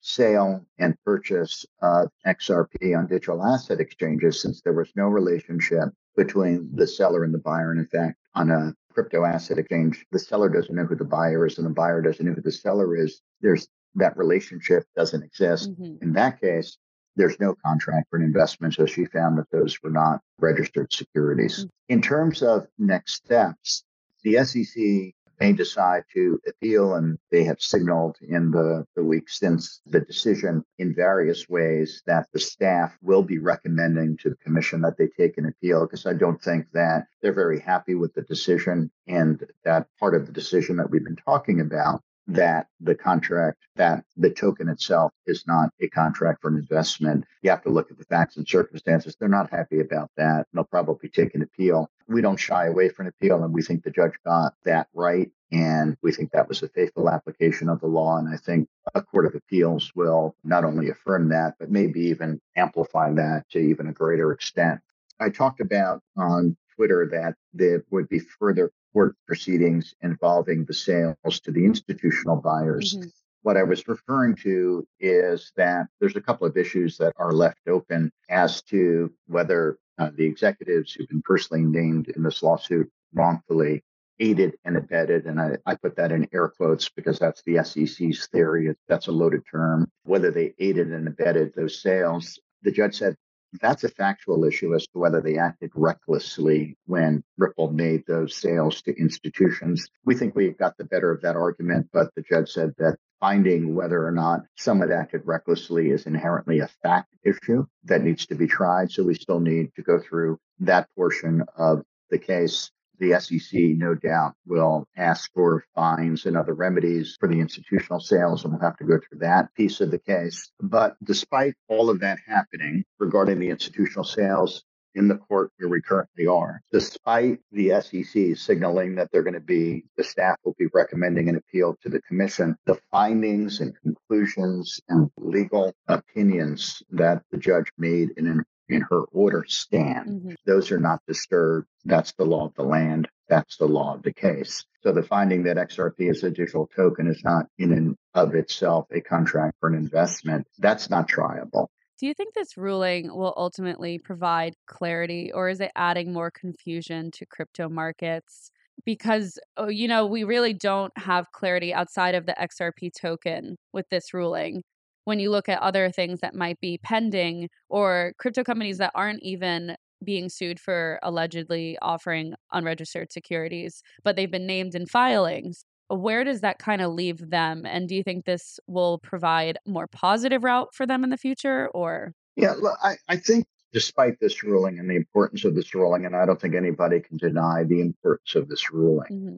sale 0.00 0.64
and 0.78 0.96
purchase 1.04 1.66
of 1.82 2.10
XRP 2.26 2.96
on 2.96 3.06
digital 3.06 3.44
asset 3.44 3.80
exchanges, 3.80 4.40
since 4.40 4.60
there 4.60 4.72
was 4.72 4.90
no 4.94 5.08
relationship 5.08 5.88
between 6.16 6.70
the 6.74 6.86
seller 6.86 7.24
and 7.24 7.34
the 7.34 7.38
buyer, 7.38 7.72
and 7.72 7.80
in 7.80 7.86
fact, 7.86 8.16
on 8.34 8.50
a 8.50 8.74
crypto 8.92 9.24
asset 9.24 9.58
exchange, 9.58 10.06
the 10.12 10.18
seller 10.18 10.48
doesn't 10.48 10.74
know 10.74 10.84
who 10.84 10.96
the 10.96 11.04
buyer 11.04 11.46
is 11.46 11.58
and 11.58 11.66
the 11.66 11.70
buyer 11.70 12.00
doesn't 12.00 12.24
know 12.24 12.32
who 12.32 12.40
the 12.40 12.52
seller 12.52 12.96
is. 12.96 13.20
There's 13.40 13.68
that 13.96 14.16
relationship 14.16 14.84
doesn't 14.94 15.22
exist. 15.22 15.70
Mm-hmm. 15.70 16.02
In 16.02 16.12
that 16.12 16.40
case, 16.40 16.78
there's 17.16 17.40
no 17.40 17.54
contract 17.64 18.08
for 18.10 18.16
an 18.16 18.24
investment. 18.24 18.74
So 18.74 18.86
she 18.86 19.06
found 19.06 19.38
that 19.38 19.50
those 19.50 19.82
were 19.82 19.90
not 19.90 20.20
registered 20.38 20.92
securities. 20.92 21.60
Mm-hmm. 21.60 21.94
In 21.94 22.02
terms 22.02 22.42
of 22.42 22.66
next 22.78 23.14
steps, 23.14 23.84
the 24.22 24.44
SEC 24.44 25.14
may 25.40 25.52
decide 25.52 26.04
to 26.14 26.40
appeal, 26.46 26.94
and 26.94 27.18
they 27.30 27.44
have 27.44 27.60
signaled 27.60 28.16
in 28.22 28.50
the, 28.50 28.86
the 28.94 29.04
week 29.04 29.28
since 29.28 29.80
the 29.86 30.00
decision 30.00 30.64
in 30.78 30.94
various 30.94 31.48
ways 31.48 32.02
that 32.06 32.26
the 32.32 32.40
staff 32.40 32.96
will 33.02 33.22
be 33.22 33.38
recommending 33.38 34.16
to 34.18 34.30
the 34.30 34.36
commission 34.36 34.80
that 34.82 34.96
they 34.96 35.08
take 35.08 35.38
an 35.38 35.46
appeal 35.46 35.86
because 35.86 36.06
I 36.06 36.14
don't 36.14 36.42
think 36.42 36.66
that 36.72 37.06
they're 37.20 37.32
very 37.32 37.60
happy 37.60 37.94
with 37.94 38.14
the 38.14 38.22
decision 38.22 38.90
and 39.06 39.44
that 39.64 39.86
part 39.98 40.14
of 40.14 40.26
the 40.26 40.32
decision 40.32 40.76
that 40.76 40.90
we've 40.90 41.04
been 41.04 41.16
talking 41.16 41.60
about 41.60 42.02
that 42.28 42.66
the 42.80 42.94
contract, 42.94 43.58
that 43.76 44.04
the 44.16 44.30
token 44.30 44.68
itself 44.68 45.12
is 45.26 45.44
not 45.46 45.70
a 45.80 45.88
contract 45.88 46.42
for 46.42 46.48
an 46.48 46.56
investment. 46.56 47.24
You 47.42 47.50
have 47.50 47.62
to 47.62 47.70
look 47.70 47.90
at 47.90 47.98
the 47.98 48.04
facts 48.04 48.36
and 48.36 48.46
circumstances. 48.46 49.16
They're 49.18 49.28
not 49.28 49.50
happy 49.50 49.80
about 49.80 50.10
that. 50.16 50.46
They'll 50.52 50.64
probably 50.64 51.08
take 51.08 51.34
an 51.34 51.42
appeal. 51.42 51.88
We 52.08 52.20
don't 52.20 52.36
shy 52.36 52.66
away 52.66 52.88
from 52.88 53.06
an 53.06 53.12
appeal, 53.16 53.44
and 53.44 53.54
we 53.54 53.62
think 53.62 53.84
the 53.84 53.90
judge 53.90 54.14
got 54.24 54.54
that 54.64 54.88
right. 54.94 55.30
And 55.52 55.96
we 56.02 56.10
think 56.10 56.32
that 56.32 56.48
was 56.48 56.62
a 56.62 56.68
faithful 56.68 57.08
application 57.08 57.68
of 57.68 57.80
the 57.80 57.86
law. 57.86 58.16
And 58.18 58.28
I 58.28 58.36
think 58.36 58.68
a 58.94 59.02
court 59.02 59.26
of 59.26 59.36
appeals 59.36 59.92
will 59.94 60.34
not 60.42 60.64
only 60.64 60.90
affirm 60.90 61.28
that, 61.28 61.54
but 61.60 61.70
maybe 61.70 62.00
even 62.00 62.40
amplify 62.56 63.12
that 63.12 63.44
to 63.50 63.58
even 63.60 63.86
a 63.86 63.92
greater 63.92 64.32
extent. 64.32 64.80
I 65.20 65.30
talked 65.30 65.60
about 65.60 66.02
on 66.16 66.56
Twitter 66.74 67.08
that 67.12 67.36
there 67.54 67.84
would 67.90 68.08
be 68.08 68.18
further 68.18 68.72
court 68.96 69.14
proceedings 69.26 69.94
involving 70.00 70.64
the 70.64 70.72
sales 70.72 71.38
to 71.44 71.50
the 71.50 71.62
institutional 71.66 72.36
buyers. 72.36 72.96
Mm-hmm. 72.96 73.08
What 73.42 73.58
I 73.58 73.62
was 73.62 73.86
referring 73.86 74.36
to 74.36 74.88
is 74.98 75.52
that 75.56 75.88
there's 76.00 76.16
a 76.16 76.20
couple 76.22 76.46
of 76.46 76.56
issues 76.56 76.96
that 76.96 77.12
are 77.18 77.32
left 77.32 77.68
open 77.68 78.10
as 78.30 78.62
to 78.62 79.12
whether 79.26 79.76
uh, 79.98 80.10
the 80.16 80.24
executives 80.24 80.94
who've 80.94 81.08
been 81.08 81.20
personally 81.20 81.62
named 81.62 82.08
in 82.08 82.22
this 82.22 82.42
lawsuit 82.42 82.90
wrongfully 83.12 83.84
aided 84.18 84.56
and 84.64 84.78
abetted. 84.78 85.26
And 85.26 85.38
I, 85.42 85.58
I 85.66 85.74
put 85.74 85.96
that 85.96 86.10
in 86.10 86.26
air 86.32 86.48
quotes 86.48 86.88
because 86.88 87.18
that's 87.18 87.42
the 87.42 87.62
SEC's 87.62 88.28
theory. 88.28 88.74
That's 88.88 89.08
a 89.08 89.12
loaded 89.12 89.42
term. 89.50 89.90
Whether 90.04 90.30
they 90.30 90.54
aided 90.58 90.90
and 90.90 91.06
abetted 91.06 91.52
those 91.54 91.82
sales. 91.82 92.38
The 92.62 92.72
judge 92.72 92.96
said 92.96 93.14
that's 93.60 93.84
a 93.84 93.88
factual 93.88 94.44
issue 94.44 94.74
as 94.74 94.86
to 94.88 94.98
whether 94.98 95.20
they 95.20 95.38
acted 95.38 95.70
recklessly 95.74 96.76
when 96.86 97.22
Ripple 97.38 97.72
made 97.72 98.04
those 98.06 98.36
sales 98.36 98.82
to 98.82 98.94
institutions. 98.98 99.88
We 100.04 100.14
think 100.14 100.34
we 100.34 100.50
got 100.50 100.76
the 100.76 100.84
better 100.84 101.10
of 101.10 101.22
that 101.22 101.36
argument, 101.36 101.88
but 101.92 102.10
the 102.14 102.22
judge 102.22 102.50
said 102.50 102.74
that 102.78 102.98
finding 103.20 103.74
whether 103.74 104.06
or 104.06 104.12
not 104.12 104.42
someone 104.56 104.92
acted 104.92 105.22
recklessly 105.24 105.90
is 105.90 106.06
inherently 106.06 106.60
a 106.60 106.68
fact 106.82 107.14
issue 107.24 107.64
that 107.84 108.02
needs 108.02 108.26
to 108.26 108.34
be 108.34 108.46
tried. 108.46 108.90
So 108.90 109.04
we 109.04 109.14
still 109.14 109.40
need 109.40 109.74
to 109.76 109.82
go 109.82 109.98
through 109.98 110.38
that 110.60 110.88
portion 110.96 111.44
of 111.56 111.82
the 112.10 112.18
case 112.18 112.70
the 112.98 113.18
SEC, 113.20 113.60
no 113.76 113.94
doubt, 113.94 114.34
will 114.46 114.86
ask 114.96 115.30
for 115.32 115.64
fines 115.74 116.26
and 116.26 116.36
other 116.36 116.54
remedies 116.54 117.16
for 117.18 117.28
the 117.28 117.40
institutional 117.40 118.00
sales, 118.00 118.44
and 118.44 118.52
we'll 118.52 118.62
have 118.62 118.76
to 118.78 118.84
go 118.84 118.98
through 118.98 119.20
that 119.20 119.54
piece 119.54 119.80
of 119.80 119.90
the 119.90 119.98
case. 119.98 120.50
But 120.60 120.96
despite 121.02 121.54
all 121.68 121.90
of 121.90 122.00
that 122.00 122.18
happening 122.26 122.84
regarding 122.98 123.38
the 123.38 123.50
institutional 123.50 124.04
sales, 124.04 124.64
in 124.96 125.08
the 125.08 125.16
court 125.16 125.52
where 125.58 125.68
we 125.68 125.80
currently 125.82 126.26
are, 126.26 126.62
despite 126.72 127.38
the 127.52 127.80
SEC 127.80 128.36
signaling 128.36 128.94
that 128.96 129.10
they're 129.12 129.22
going 129.22 129.34
to 129.34 129.40
be, 129.40 129.84
the 129.96 130.02
staff 130.02 130.36
will 130.42 130.56
be 130.58 130.66
recommending 130.72 131.28
an 131.28 131.36
appeal 131.36 131.76
to 131.82 131.90
the 131.90 132.00
commission, 132.02 132.56
the 132.64 132.78
findings 132.90 133.60
and 133.60 133.74
conclusions 133.82 134.80
and 134.88 135.10
legal 135.18 135.72
opinions 135.86 136.82
that 136.90 137.22
the 137.30 137.36
judge 137.36 137.68
made 137.76 138.10
in 138.16 138.26
an 138.26 138.42
in 138.68 138.82
her 138.82 139.02
order 139.12 139.44
stand. 139.46 140.08
Mm-hmm. 140.08 140.32
Those 140.46 140.72
are 140.72 140.80
not 140.80 141.00
disturbed. 141.06 141.68
That's 141.84 142.12
the 142.12 142.24
law 142.24 142.46
of 142.46 142.54
the 142.54 142.62
land. 142.62 143.08
That's 143.28 143.56
the 143.56 143.66
law 143.66 143.94
of 143.94 144.02
the 144.02 144.12
case. 144.12 144.64
So 144.82 144.92
the 144.92 145.02
finding 145.02 145.42
that 145.44 145.56
XRP 145.56 146.10
is 146.10 146.22
a 146.22 146.30
digital 146.30 146.68
token 146.74 147.08
is 147.08 147.22
not 147.24 147.46
in 147.58 147.72
and 147.72 147.96
of 148.14 148.34
itself 148.34 148.86
a 148.92 149.00
contract 149.00 149.56
for 149.60 149.68
an 149.68 149.74
investment. 149.74 150.46
That's 150.58 150.90
not 150.90 151.08
triable. 151.08 151.66
Do 151.98 152.06
you 152.06 152.14
think 152.14 152.34
this 152.34 152.56
ruling 152.56 153.14
will 153.14 153.32
ultimately 153.36 153.98
provide 153.98 154.54
clarity 154.66 155.32
or 155.32 155.48
is 155.48 155.60
it 155.60 155.72
adding 155.74 156.12
more 156.12 156.30
confusion 156.30 157.10
to 157.12 157.26
crypto 157.26 157.68
markets? 157.68 158.50
Because, 158.84 159.38
oh, 159.56 159.68
you 159.68 159.88
know, 159.88 160.04
we 160.04 160.22
really 160.22 160.52
don't 160.52 160.92
have 160.98 161.32
clarity 161.32 161.72
outside 161.72 162.14
of 162.14 162.26
the 162.26 162.36
XRP 162.38 162.90
token 162.94 163.56
with 163.72 163.88
this 163.88 164.12
ruling 164.12 164.62
when 165.06 165.20
you 165.20 165.30
look 165.30 165.48
at 165.48 165.62
other 165.62 165.88
things 165.90 166.18
that 166.20 166.34
might 166.34 166.60
be 166.60 166.78
pending 166.82 167.48
or 167.68 168.12
crypto 168.18 168.42
companies 168.42 168.78
that 168.78 168.90
aren't 168.92 169.22
even 169.22 169.76
being 170.04 170.28
sued 170.28 170.58
for 170.58 170.98
allegedly 171.02 171.78
offering 171.80 172.34
unregistered 172.52 173.12
securities, 173.12 173.82
but 174.02 174.16
they've 174.16 174.32
been 174.32 174.46
named 174.46 174.74
in 174.74 174.84
filings. 174.84 175.64
Where 175.88 176.24
does 176.24 176.40
that 176.40 176.58
kind 176.58 176.82
of 176.82 176.92
leave 176.92 177.30
them? 177.30 177.64
And 177.64 177.88
do 177.88 177.94
you 177.94 178.02
think 178.02 178.24
this 178.24 178.58
will 178.66 178.98
provide 178.98 179.58
more 179.64 179.86
positive 179.86 180.42
route 180.42 180.74
for 180.74 180.86
them 180.86 181.04
in 181.04 181.10
the 181.10 181.16
future 181.16 181.68
or? 181.68 182.12
Yeah, 182.34 182.54
look, 182.58 182.76
I, 182.82 182.96
I 183.08 183.16
think 183.16 183.46
despite 183.72 184.18
this 184.18 184.42
ruling 184.42 184.80
and 184.80 184.90
the 184.90 184.96
importance 184.96 185.44
of 185.44 185.54
this 185.54 185.72
ruling, 185.72 186.04
and 186.04 186.16
I 186.16 186.26
don't 186.26 186.40
think 186.40 186.56
anybody 186.56 186.98
can 186.98 187.16
deny 187.16 187.62
the 187.62 187.80
importance 187.80 188.34
of 188.34 188.48
this 188.48 188.72
ruling. 188.72 189.08
Mm-hmm. 189.12 189.36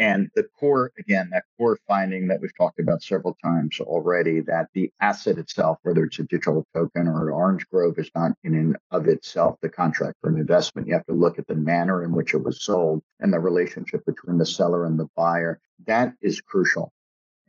And 0.00 0.30
the 0.34 0.44
core, 0.58 0.92
again, 0.98 1.28
that 1.30 1.44
core 1.58 1.78
finding 1.86 2.26
that 2.28 2.40
we've 2.40 2.56
talked 2.56 2.80
about 2.80 3.02
several 3.02 3.36
times 3.44 3.80
already, 3.80 4.40
that 4.40 4.68
the 4.72 4.90
asset 5.02 5.36
itself, 5.36 5.76
whether 5.82 6.04
it's 6.04 6.18
a 6.18 6.22
digital 6.22 6.66
token 6.74 7.06
or 7.06 7.28
an 7.28 7.34
Orange 7.34 7.68
Grove, 7.68 7.98
is 7.98 8.10
not 8.14 8.32
in 8.42 8.54
and 8.54 8.78
of 8.90 9.08
itself 9.08 9.58
the 9.60 9.68
contract 9.68 10.16
for 10.22 10.30
an 10.30 10.38
investment. 10.38 10.88
You 10.88 10.94
have 10.94 11.04
to 11.04 11.12
look 11.12 11.38
at 11.38 11.46
the 11.46 11.54
manner 11.54 12.02
in 12.02 12.12
which 12.12 12.32
it 12.32 12.42
was 12.42 12.64
sold 12.64 13.02
and 13.20 13.30
the 13.30 13.40
relationship 13.40 14.02
between 14.06 14.38
the 14.38 14.46
seller 14.46 14.86
and 14.86 14.98
the 14.98 15.08
buyer. 15.16 15.60
That 15.86 16.14
is 16.22 16.40
crucial. 16.40 16.94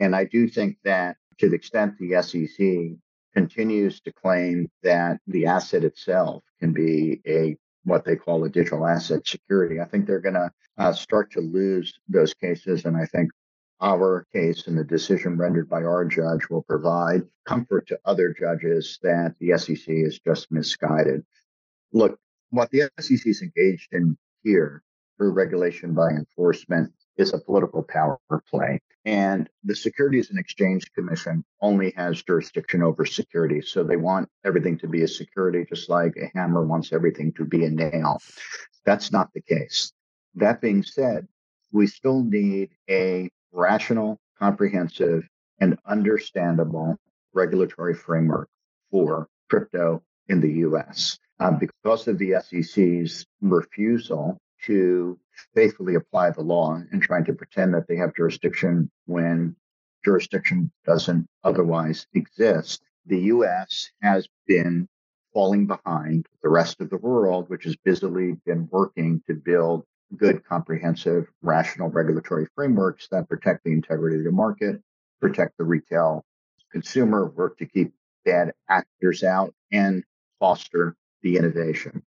And 0.01 0.13
I 0.13 0.25
do 0.25 0.50
think 0.50 0.75
that 0.84 1.15
to 1.38 1.48
the 1.48 1.55
extent 1.55 1.93
the 2.00 2.22
SEC 2.22 2.98
continues 3.34 4.01
to 4.01 4.12
claim 4.12 4.70
that 4.84 5.22
the 5.25 5.46
asset 5.46 5.86
itself 5.86 6.43
can 6.60 6.74
be 6.74 7.22
a 7.25 7.55
what 7.83 8.05
they 8.05 8.15
call 8.15 8.43
a 8.43 8.50
digital 8.50 8.85
asset 8.85 9.25
security. 9.27 9.79
I 9.79 9.85
think 9.85 10.05
they're 10.05 10.19
going 10.19 10.35
to 10.35 10.51
uh, 10.77 10.93
start 10.93 11.31
to 11.31 11.41
lose 11.41 11.93
those 12.07 12.33
cases. 12.33 12.85
And 12.85 12.95
I 12.95 13.05
think 13.05 13.31
our 13.81 14.27
case 14.31 14.67
and 14.67 14.77
the 14.77 14.83
decision 14.83 15.38
rendered 15.38 15.67
by 15.67 15.83
our 15.83 16.05
judge 16.05 16.50
will 16.50 16.61
provide 16.61 17.23
comfort 17.45 17.88
to 17.88 18.00
other 18.05 18.33
judges 18.38 19.00
that 19.01 19.35
the 19.39 19.57
SEC 19.57 19.85
is 19.88 20.19
just 20.19 20.51
misguided. 20.51 21.25
Look, 21.91 22.19
what 22.51 22.69
the 22.69 22.89
SEC 23.00 23.25
is 23.25 23.41
engaged 23.41 23.93
in 23.93 24.17
here 24.43 24.83
through 25.17 25.31
regulation 25.31 25.93
by 25.93 26.09
enforcement 26.09 26.91
is 27.18 27.34
a 27.34 27.39
political 27.39 27.84
power 27.84 28.20
play. 28.50 28.80
And 29.06 29.50
the 29.63 29.75
Securities 29.75 30.30
and 30.30 30.39
Exchange 30.39 30.91
Commission 30.94 31.44
only 31.62 31.91
has 31.98 32.22
jurisdiction 32.22 32.84
over 32.84 33.06
securities. 33.06 33.70
So 33.70 33.84
they 33.84 33.98
want 33.98 34.30
everything 34.46 34.77
to 34.80 34.88
be 34.88 35.01
a 35.01 35.08
security, 35.08 35.65
just 35.68 35.89
like 35.89 36.15
a 36.18 36.38
hammer 36.38 36.65
wants 36.65 36.94
everything 36.94 37.34
to 37.34 37.46
be 37.46 37.65
a 37.65 37.70
nail. 37.70 38.20
That's 38.86 39.12
not 39.12 39.34
the 39.34 39.41
case. 39.41 39.91
That 40.36 40.62
being 40.62 40.84
said, 40.84 41.27
we 41.72 41.88
still 41.88 42.24
need 42.24 42.70
a 42.89 43.30
rational, 43.51 44.20
comprehensive, 44.38 45.27
and 45.60 45.77
understandable 45.86 46.98
regulatory 47.34 47.94
framework 47.94 48.50
for 48.89 49.27
crypto 49.50 50.03
in 50.27 50.41
the 50.41 50.51
US. 50.68 51.18
Um, 51.39 51.58
because 51.58 52.08
of 52.08 52.20
the 52.20 52.36
SEC's 52.39 53.25
refusal 53.41 54.38
to 54.65 55.18
faithfully 55.55 55.95
apply 55.95 56.31
the 56.31 56.41
law 56.41 56.81
and 56.91 57.01
trying 57.01 57.25
to 57.25 57.33
pretend 57.33 57.74
that 57.74 57.88
they 57.88 57.95
have 57.95 58.15
jurisdiction 58.15 58.89
when 59.05 59.55
jurisdiction 60.03 60.71
doesn't 60.86 61.27
otherwise 61.43 62.07
exist. 62.13 62.83
The 63.05 63.19
US 63.19 63.91
has 64.01 64.27
been 64.48 64.88
falling 65.33 65.65
behind 65.65 66.27
the 66.43 66.50
rest 66.50 66.81
of 66.81 66.89
the 66.89 66.98
world, 66.98 67.50
which 67.50 67.63
has 67.63 67.75
busily 67.75 68.33
been 68.45 68.67
working 68.71 69.21
to 69.27 69.33
build 69.33 69.86
good, 70.17 70.43
comprehensive, 70.43 71.27
rational 71.41 71.89
regulatory 71.89 72.48
frameworks 72.55 73.07
that 73.12 73.29
protect 73.29 73.63
the 73.63 73.71
integrity 73.71 74.17
of 74.17 74.25
the 74.25 74.31
market, 74.31 74.81
protect 75.21 75.57
the 75.57 75.63
retail 75.63 76.25
consumer, 76.71 77.27
work 77.29 77.57
to 77.57 77.65
keep 77.65 77.93
bad 78.25 78.51
actors 78.69 79.24
out, 79.24 79.53
and 79.71 80.03
foster 80.39 80.95
the 81.21 81.38
innovation. 81.38 82.03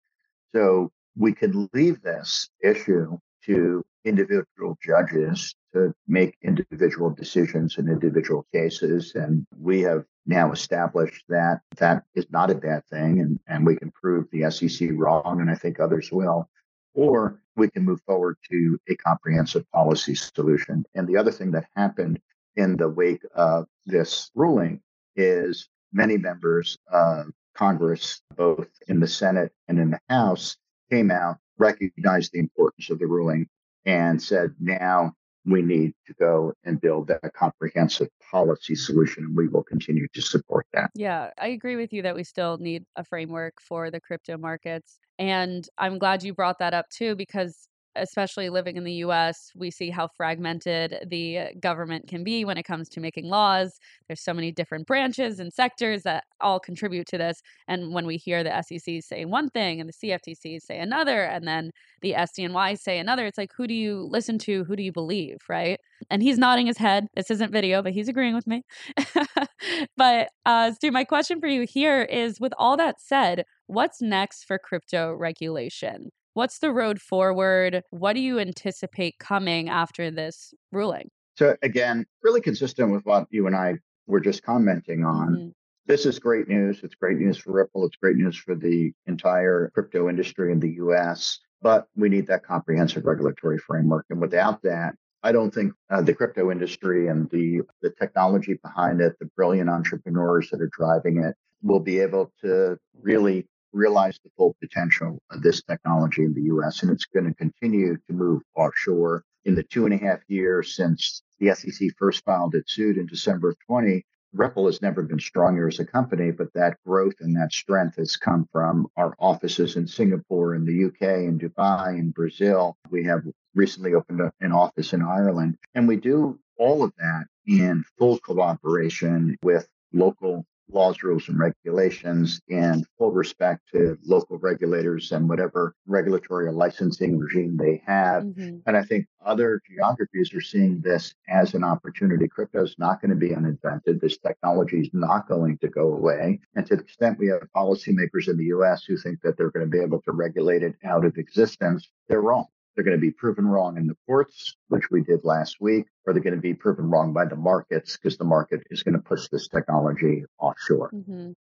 So 0.55 0.93
we 1.17 1.33
can 1.33 1.69
leave 1.73 2.03
this 2.03 2.49
issue 2.63 3.19
to 3.45 3.85
individual 4.05 4.79
judges 4.85 5.55
to 5.73 5.93
make 6.07 6.37
individual 6.43 7.11
decisions 7.11 7.79
in 7.79 7.89
individual 7.89 8.47
cases. 8.53 9.15
And 9.15 9.47
we 9.59 9.81
have 9.83 10.05
now 10.27 10.53
established 10.53 11.25
that 11.29 11.61
that 11.77 12.05
is 12.15 12.27
not 12.31 12.51
a 12.51 12.55
bad 12.55 12.85
thing. 12.87 13.21
And, 13.21 13.39
and 13.47 13.67
we 13.67 13.77
can 13.77 13.91
prove 13.91 14.27
the 14.31 14.51
SEC 14.51 14.91
wrong, 14.93 15.41
and 15.41 15.51
I 15.51 15.55
think 15.55 15.81
others 15.81 16.11
will. 16.13 16.49
Or 16.95 17.41
we 17.57 17.71
can 17.71 17.85
move 17.85 18.01
forward 18.07 18.37
to 18.51 18.79
a 18.89 18.97
comprehensive 18.97 19.69
policy 19.73 20.15
solution. 20.15 20.85
And 20.95 21.09
the 21.09 21.17
other 21.17 21.33
thing 21.33 21.51
that 21.53 21.67
happened 21.77 22.21
in 22.57 22.77
the 22.77 22.89
wake 22.89 23.23
of 23.35 23.67
this 23.87 24.31
ruling 24.35 24.81
is 25.17 25.69
many 25.93 26.19
members 26.19 26.79
of 26.93 27.27
Congress, 27.55 28.21
both 28.37 28.69
in 28.89 29.01
the 29.01 29.07
Senate 29.07 29.53
and 29.69 29.79
in 29.79 29.91
the 29.91 30.01
House, 30.09 30.57
came 30.95 31.11
out, 31.11 31.37
recognized 31.59 32.33
the 32.33 32.39
importance 32.39 32.91
of 32.91 32.99
the 32.99 33.07
ruling, 33.07 33.47
and 33.85 34.23
said, 34.23 34.55
now 34.61 35.13
we 35.45 35.61
need 35.61 35.93
to 36.07 36.15
go 36.15 36.53
and 36.65 36.81
build 36.81 37.11
a 37.11 37.31
comprehensive 37.31 38.09
policy 38.31 38.75
solution. 38.75 39.25
And 39.25 39.37
we 39.37 39.49
will 39.49 39.63
continue 39.63 40.07
to 40.15 40.23
support 40.23 40.67
that. 40.73 40.91
Yeah, 40.95 41.31
I 41.39 41.49
agree 41.49 41.77
with 41.77 41.93
you 41.93 42.03
that 42.03 42.15
we 42.15 42.25
still 42.25 42.57
need 42.59 42.85
a 42.97 43.05
framework 43.05 43.61
for 43.61 43.91
the 43.91 44.01
crypto 44.01 44.39
markets. 44.39 44.99
And 45.19 45.69
I'm 45.77 45.99
glad 45.99 46.23
you 46.23 46.33
brought 46.33 46.59
that 46.61 46.73
up 46.73 46.89
too, 46.89 47.15
because 47.15 47.69
especially 47.97 48.49
living 48.51 48.77
in 48.77 48.85
the 48.85 48.93
US, 49.05 49.51
we 49.55 49.71
see 49.71 49.91
how 49.91 50.09
fragmented 50.09 51.07
the 51.09 51.49
government 51.61 52.09
can 52.09 52.25
be 52.25 52.45
when 52.45 52.59
it 52.59 52.65
comes 52.65 52.89
to 52.91 53.01
making 53.01 53.27
laws. 53.27 53.79
There's 54.07 54.23
so 54.23 54.35
many 54.35 54.53
different 54.53 54.87
branches 54.87 55.41
and 55.41 55.53
sectors 55.53 56.03
that 56.03 56.25
all 56.41 56.61
contribute 56.61 57.07
to 57.09 57.19
this. 57.19 57.43
And 57.69 57.93
when 57.93 58.07
we 58.07 58.17
hear 58.17 58.43
the 58.43 58.63
SEC 58.63 59.03
say 59.03 59.25
one 59.25 59.51
thing 59.51 59.81
and 59.81 59.89
the 59.89 59.93
CFTC 59.93 60.61
say 60.61 60.79
another, 60.79 61.23
and 61.23 61.47
then 61.47 61.71
the 62.03 62.13
SDNY 62.13 62.79
say 62.79 62.99
another, 62.99 63.27
it's 63.27 63.39
like, 63.39 63.53
who 63.57 63.67
do 63.67 63.75
you 63.75 64.07
listen 64.11 64.39
to? 64.39 64.65
Who 64.65 64.77
do 64.77 64.83
you 64.83 64.93
believe? 64.93 65.39
Right. 65.49 65.79
And 66.11 66.23
he's 66.23 66.39
nodding 66.39 66.67
his 66.67 66.79
head. 66.79 67.07
This 67.15 67.31
isn't 67.31 67.53
video, 67.53 67.83
but 67.83 67.93
he's 67.93 68.09
agreeing 68.09 68.35
with 68.35 68.47
me. 68.47 68.63
but, 69.97 70.29
uh, 70.45 70.73
Stu, 70.73 70.91
my 70.91 71.05
question 71.05 71.41
for 71.41 71.47
you 71.47 71.63
here 71.69 72.03
is 72.03 72.41
with 72.41 72.53
all 72.59 72.77
that 72.77 73.01
said, 73.01 73.45
what's 73.67 74.03
next 74.03 74.45
for 74.45 74.59
crypto 74.59 75.13
regulation? 75.13 76.11
What's 76.35 76.59
the 76.59 76.73
road 76.73 77.01
forward? 77.01 77.83
What 77.91 78.15
do 78.15 78.21
you 78.21 78.41
anticipate 78.41 79.19
coming 79.21 79.69
after 79.69 80.11
this 80.11 80.53
ruling? 80.73 81.09
So, 81.37 81.57
again, 81.63 82.07
really 82.23 82.41
consistent 82.41 82.91
with 82.91 83.03
what 83.05 83.27
you 83.31 83.47
and 83.47 83.57
I 83.57 83.77
were 84.07 84.21
just 84.21 84.43
commenting 84.43 85.05
on. 85.05 85.29
Mm-hmm. 85.29 85.49
This 85.87 86.07
is 86.07 86.19
great 86.19 86.49
news. 86.49 86.81
It's 86.83 86.97
great 86.97 87.19
news 87.19 87.39
for 87.39 87.53
Ripple. 87.53 87.87
It's 87.87 87.97
great 87.97 88.17
news 88.17 88.37
for 88.37 88.57
the 88.57 88.93
entire 89.07 89.71
crypto 89.75 90.09
industry 90.09 90.51
in 90.51 90.59
the 90.59 90.73
US. 90.85 91.39
But 91.63 91.87
we 91.95 92.09
need 92.09 92.27
that 92.27 92.45
comprehensive 92.45 93.05
regulatory 93.05 93.59
framework. 93.59 94.07
And 94.11 94.21
without 94.21 94.61
that, 94.63 94.97
I 95.23 95.31
don't 95.31 95.55
think 95.55 95.73
uh, 95.89 96.03
the 96.03 96.15
crypto 96.15 96.51
industry 96.51 97.09
and 97.09 97.31
the, 97.31 97.61
the 97.81 97.91
technology 97.91 98.59
behind 98.63 99.01
it, 99.01 99.15
the 99.21 99.31
brilliant 99.37 99.71
entrepreneurs 99.71 100.51
that 100.51 100.61
are 100.61 100.71
driving 100.77 101.23
it, 101.23 101.35
will 101.63 101.81
be 101.81 102.01
able 102.01 102.33
to 102.43 102.77
really 103.01 103.47
realize 103.75 104.19
the 104.23 104.31
full 104.37 104.57
potential 104.61 105.21
of 105.31 105.43
this 105.43 105.63
technology 105.63 106.23
in 106.23 106.33
the 106.33 106.43
US, 106.55 106.83
and 106.83 106.91
it's 106.91 107.05
going 107.05 107.27
to 107.27 107.35
continue 107.35 107.97
to 108.07 108.13
move 108.13 108.43
offshore. 108.57 109.25
In 109.45 109.55
the 109.55 109.63
two 109.63 109.85
and 109.85 109.93
a 109.93 109.99
half 109.99 110.21
years 110.29 110.75
since 110.75 111.23
the 111.39 111.55
SEC 111.55 111.91
first 111.99 112.25
filed 112.25 112.55
its 112.55 112.73
suit 112.73 112.97
in 112.97 113.07
December 113.07 113.51
of 113.51 113.57
20, 113.67 114.03
Ripple 114.33 114.67
has 114.67 114.83
never 114.83 115.03
been 115.03 115.21
stronger 115.21 115.69
as 115.69 115.79
a 115.79 115.85
company, 115.85 116.33
but 116.33 116.53
that 116.55 116.79
growth 116.85 117.15
and 117.21 117.37
that 117.37 117.53
strength 117.53 117.97
has 117.97 118.17
come 118.17 118.49
from 118.51 118.89
our 118.97 119.15
offices 119.21 119.77
in 119.77 119.87
Singapore, 119.87 120.55
in 120.55 120.65
the 120.65 120.87
UK, 120.87 121.25
in 121.25 121.39
Dubai, 121.39 121.99
in 121.99 122.11
Brazil. 122.11 122.77
We 122.91 123.05
have 123.05 123.23
recently 123.55 123.95
opened 123.95 124.23
an 124.41 124.53
office 124.53 124.93
in 124.93 125.03
Ireland, 125.03 125.57
and 125.75 125.87
we 125.87 125.97
do 125.97 126.39
all 126.59 126.83
of 126.83 126.93
that 126.97 127.27
in 127.47 127.85
full 127.99 128.19
cooperation 128.19 129.37
with 129.43 129.69
local 129.93 130.47
laws, 130.71 131.03
rules, 131.03 131.29
and 131.29 131.39
regulations 131.39 132.41
and 132.49 132.87
full 132.99 133.13
respect 133.13 133.63
to 133.73 133.99
local 134.05 134.39
regulators 134.39 135.13
and 135.13 135.29
whatever 135.29 135.75
regulatory 135.87 136.47
or 136.47 136.53
licensing 136.53 137.19
regime 137.19 137.57
they 137.57 137.83
have. 137.87 138.25
Mm-hmm. 138.25 138.59
And 138.67 138.77
I 138.77 138.83
think 138.83 139.07
other 139.25 139.61
geographies 139.71 140.33
are 140.35 140.41
seeing 140.41 140.81
this 140.81 141.15
as 141.29 141.55
an 141.55 141.65
opportunity. 141.65 142.29
Crypto 142.29 142.63
is 142.63 142.77
not 142.79 143.01
going 143.01 143.11
to 143.11 143.17
be 143.17 143.35
uninvented. 143.35 144.01
This 144.01 144.19
technology 144.19 144.81
is 144.81 144.91
not 144.93 145.29
going 145.29 145.59
to 145.59 145.69
go 145.69 145.93
away. 145.93 146.41
And 146.55 146.67
to 146.67 146.77
the 146.77 146.83
extent 146.83 147.19
we 147.19 147.29
have 147.29 147.43
policymakers 147.55 148.29
in 148.29 148.37
the 148.37 148.47
US 148.47 148.85
who 148.85 148.97
think 148.97 149.21
that 149.23 149.37
they're 149.37 149.51
going 149.51 149.67
to 149.67 149.71
be 149.71 149.83
able 149.83 150.01
to 150.03 150.13
regulate 150.13 150.63
it 150.63 150.75
out 150.85 151.05
of 151.05 151.17
existence, 151.17 151.89
they're 152.09 152.23
wrong. 152.23 152.47
They're 152.75 152.85
going 152.85 152.97
to 152.97 153.01
be 153.01 153.11
proven 153.11 153.47
wrong 153.47 153.77
in 153.77 153.87
the 153.87 153.97
courts, 154.07 154.57
which 154.69 154.91
we 154.91 155.03
did 155.03 155.25
last 155.25 155.61
week, 155.61 155.87
or 156.07 156.13
they're 156.13 156.23
going 156.23 156.35
to 156.35 156.41
be 156.41 156.55
proven 156.55 156.91
wrong 156.91 157.13
by 157.13 157.25
the 157.25 157.37
markets 157.37 157.97
because 157.97 158.19
the 158.19 158.25
market 158.25 158.63
is 158.71 158.83
going 158.83 158.95
to 158.95 159.03
push 159.03 159.29
this 159.29 159.49
technology 159.49 160.25
offshore. 160.39 160.91
Mm-hmm. 160.93 161.33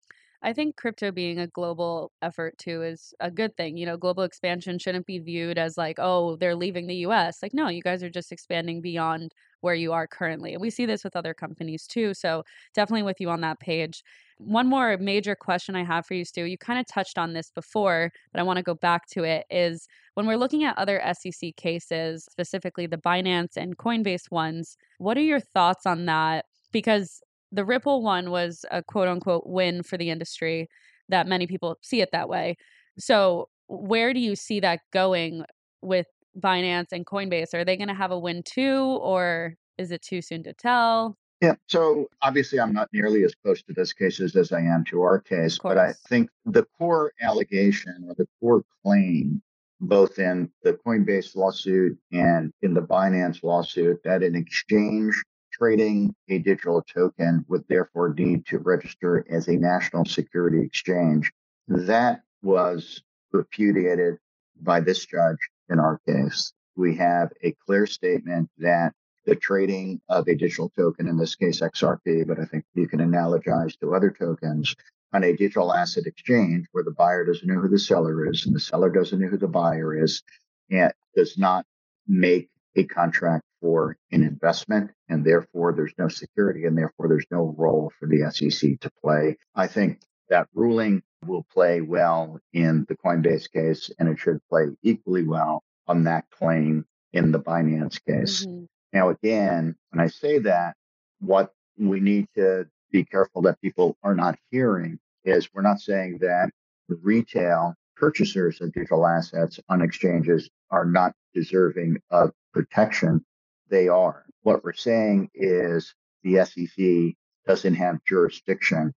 I 0.43 0.53
think 0.53 0.77
crypto 0.77 1.13
being 1.13 1.39
a 1.39 1.47
global 1.47 2.11
effort 2.21 2.59
too 2.59 2.83
is 2.83 3.15
a 3.21 3.31
good 3.31 3.57
thing. 3.57 3.77
You 3.77 3.87
know, 3.87 3.97
global 3.97 4.25
expansion 4.25 4.79
shouldn't 4.79 5.07
be 5.07 5.19
viewed 5.21 5.57
as 5.57 5.77
like, 5.79 5.99
oh, 5.99 6.37
they're 6.37 6.57
leaving 6.57 6.87
the 6.89 6.97
US. 7.07 7.39
Like, 7.43 7.55
no, 7.55 7.69
you 7.69 7.83
guys 7.83 8.03
are 8.03 8.11
just 8.11 8.33
expanding 8.33 8.81
beyond 8.81 9.33
where 9.61 9.75
you 9.75 9.93
are 9.93 10.09
currently. 10.09 10.53
And 10.53 10.61
we 10.61 10.71
see 10.71 10.85
this 10.87 11.05
with 11.05 11.15
other 11.15 11.33
companies 11.33 11.87
too. 11.87 12.15
So 12.15 12.43
definitely 12.75 13.05
with 13.05 13.21
you 13.21 13.31
on 13.31 13.41
that 13.43 13.61
page. 13.61 14.03
One 14.39 14.67
more 14.67 14.97
major 14.99 15.37
question 15.37 15.77
I 15.77 15.85
have 15.85 16.05
for 16.05 16.15
you, 16.15 16.25
Stu, 16.25 16.45
you 16.45 16.59
kind 16.59 16.81
of 16.81 16.87
touched 16.87 17.17
on 17.17 17.33
this 17.33 17.51
before, 17.51 18.11
but 18.33 18.41
I 18.41 18.43
want 18.43 18.57
to 18.57 18.65
go 18.65 18.75
back 18.75 19.07
to 19.13 19.23
it 19.23 19.47
is 19.51 19.87
when 20.15 20.27
we're 20.27 20.37
looking 20.37 20.65
at 20.65 20.77
other 20.77 21.01
SEC 21.15 21.55
cases, 21.57 22.25
specifically 22.29 22.89
the 22.89 22.97
Binance 22.97 23.57
and 23.57 23.79
Coinbase 23.79 24.33
ones, 24.33 24.77
what 24.99 25.17
are 25.17 25.23
your 25.23 25.39
thoughts 25.39 25.87
on 25.87 26.07
that? 26.07 26.47
Because 26.73 27.21
the 27.53 27.65
Ripple 27.65 28.03
one 28.03 28.31
was 28.31 28.65
a 28.71 28.83
quote 28.83 29.09
unquote 29.09 29.47
win 29.47 29.83
for 29.83 29.97
the 29.97 30.11
industry 30.11 30.69
that 31.09 31.29
many 31.29 31.47
people 31.47 31.79
see 31.83 32.01
it 32.01 32.11
that 32.13 32.29
way. 32.29 32.57
So, 32.99 33.49
where 33.69 34.13
do 34.13 34.21
you 34.21 34.35
see 34.35 34.61
that 34.61 34.81
going 34.93 35.45
with 35.83 36.07
Binance 36.39 36.93
and 36.93 37.07
Coinbase? 37.07 37.55
Are 37.55 37.65
they 37.65 37.77
going 37.77 37.89
to 37.89 37.95
have 37.95 38.11
a 38.11 38.19
win 38.19 38.43
too, 38.43 38.99
or 39.01 39.55
is 39.79 39.91
it 39.91 40.03
too 40.03 40.23
soon 40.23 40.43
to 40.45 40.53
tell? 40.55 41.17
Yeah. 41.41 41.55
So 41.69 42.07
obviously, 42.23 42.61
I'm 42.61 42.73
not 42.73 42.89
nearly 42.93 43.25
as 43.25 43.35
close 43.35 43.63
to 43.65 43.73
this 43.73 43.93
cases 43.93 44.37
as 44.37 44.53
I 44.53 44.61
am 44.61 44.85
to 44.91 45.03
our 45.03 45.21
case, 45.21 45.59
but 45.59 45.77
I 45.77 45.93
think 46.09 46.31
the 46.45 46.65
core 46.79 47.13
allegation 47.21 48.05
or 48.09 48.15
the 48.15 48.29
core 48.41 48.63
claim, 48.85 49.43
both 49.81 50.21
in 50.21 50.51
the 50.63 50.79
Coinbase 50.87 51.35
lawsuit 51.35 51.99
and 52.13 52.53
in 52.63 52.75
the 52.75 52.81
Binance 52.81 53.43
lawsuit, 53.43 54.01
that 54.05 54.23
an 54.23 54.37
exchange 54.37 55.21
trading 55.63 56.13
a 56.29 56.39
digital 56.39 56.83
token 56.83 57.45
would 57.49 57.63
therefore 57.69 58.13
need 58.15 58.45
to 58.45 58.59
register 58.59 59.25
as 59.31 59.47
a 59.47 59.57
national 59.57 60.05
security 60.05 60.61
exchange, 60.61 61.31
that 61.69 62.23
was 62.43 63.01
repudiated 63.31 64.17
by 64.61 64.81
this 64.81 65.07
judge 65.07 65.39
in 65.71 65.79
our 65.79 66.01
case. 66.05 66.53
We 66.75 66.97
have 66.97 67.31
a 67.45 67.55
clear 67.65 67.87
statement 67.87 68.51
that 68.59 68.93
the 69.25 69.37
trading 69.37 70.01
of 70.09 70.27
a 70.27 70.35
digital 70.35 70.69
token, 70.77 71.07
in 71.07 71.17
this 71.17 71.37
case 71.37 71.61
XRP, 71.61 72.27
but 72.27 72.41
I 72.41 72.45
think 72.45 72.65
you 72.75 72.89
can 72.89 72.99
analogize 72.99 73.79
to 73.79 73.95
other 73.95 74.11
tokens 74.11 74.75
on 75.13 75.23
a 75.23 75.37
digital 75.37 75.73
asset 75.73 76.07
exchange 76.07 76.67
where 76.73 76.83
the 76.83 76.91
buyer 76.91 77.25
doesn't 77.25 77.47
know 77.47 77.61
who 77.61 77.69
the 77.69 77.79
seller 77.79 78.29
is 78.29 78.47
and 78.47 78.57
the 78.57 78.59
seller 78.59 78.91
doesn't 78.91 79.21
know 79.21 79.29
who 79.29 79.39
the 79.39 79.47
buyer 79.47 79.97
is 80.03 80.25
and 80.73 80.93
does 81.15 81.39
not 81.39 81.65
make 82.09 82.49
a 82.75 82.83
contract 82.83 83.45
for 83.63 83.97
an 84.11 84.23
investment 84.23 84.91
and 85.09 85.25
therefore 85.25 85.73
there's 85.73 85.95
no 85.97 86.09
security 86.09 86.67
and 86.67 86.77
therefore 86.77 87.09
there's 87.09 87.27
no 87.31 87.55
role 87.57 87.91
for 87.99 88.07
the 88.07 88.31
SEC 88.31 88.79
to 88.81 88.91
play. 89.03 89.39
I 89.55 89.69
think 89.69 90.03
that 90.29 90.49
ruling 90.53 91.03
will 91.27 91.47
play 91.53 91.81
well 91.81 92.39
in 92.53 92.85
the 92.89 92.97
Coinbase 92.97 93.51
case 93.51 93.91
and 93.99 94.09
it 94.09 94.19
should 94.19 94.41
play 94.51 94.67
equally 94.83 95.27
well 95.27 95.63
on 95.87 96.05
that 96.05 96.25
claim 96.31 96.85
in 97.13 97.33
the 97.33 97.39
Binance 97.39 98.05
case. 98.05 98.45
Mm-hmm. 98.45 98.65
Now, 98.93 99.09
again, 99.11 99.77
when 99.91 100.05
I 100.05 100.09
say 100.09 100.39
that, 100.41 100.75
what 101.21 101.53
we 101.79 102.01
need 102.01 102.27
to 102.35 102.67
be 102.91 103.05
careful 103.05 103.43
that 103.43 103.61
people 103.61 103.97
are 104.03 104.15
not 104.15 104.39
hearing 104.51 104.99
is 105.25 105.49
we're 105.55 105.63
not 105.63 105.81
saying 105.81 106.19
that 106.21 106.51
retail 106.89 107.75
purchasers 107.97 108.61
of 108.61 108.73
digital 108.73 109.07
assets 109.07 109.61
on 109.69 109.81
exchanges 109.81 110.51
are 110.71 110.85
not 110.85 111.15
deserving 111.35 111.99
of 112.11 112.33
protection. 112.53 113.25
They 113.73 113.89
are. 113.89 114.27
What 114.43 114.63
we're 114.63 114.75
saying 114.75 115.31
is 115.35 115.95
the 116.23 116.45
SEC 116.45 117.17
doesn't 117.47 117.75
have 117.75 118.05
jurisdiction 118.05 118.93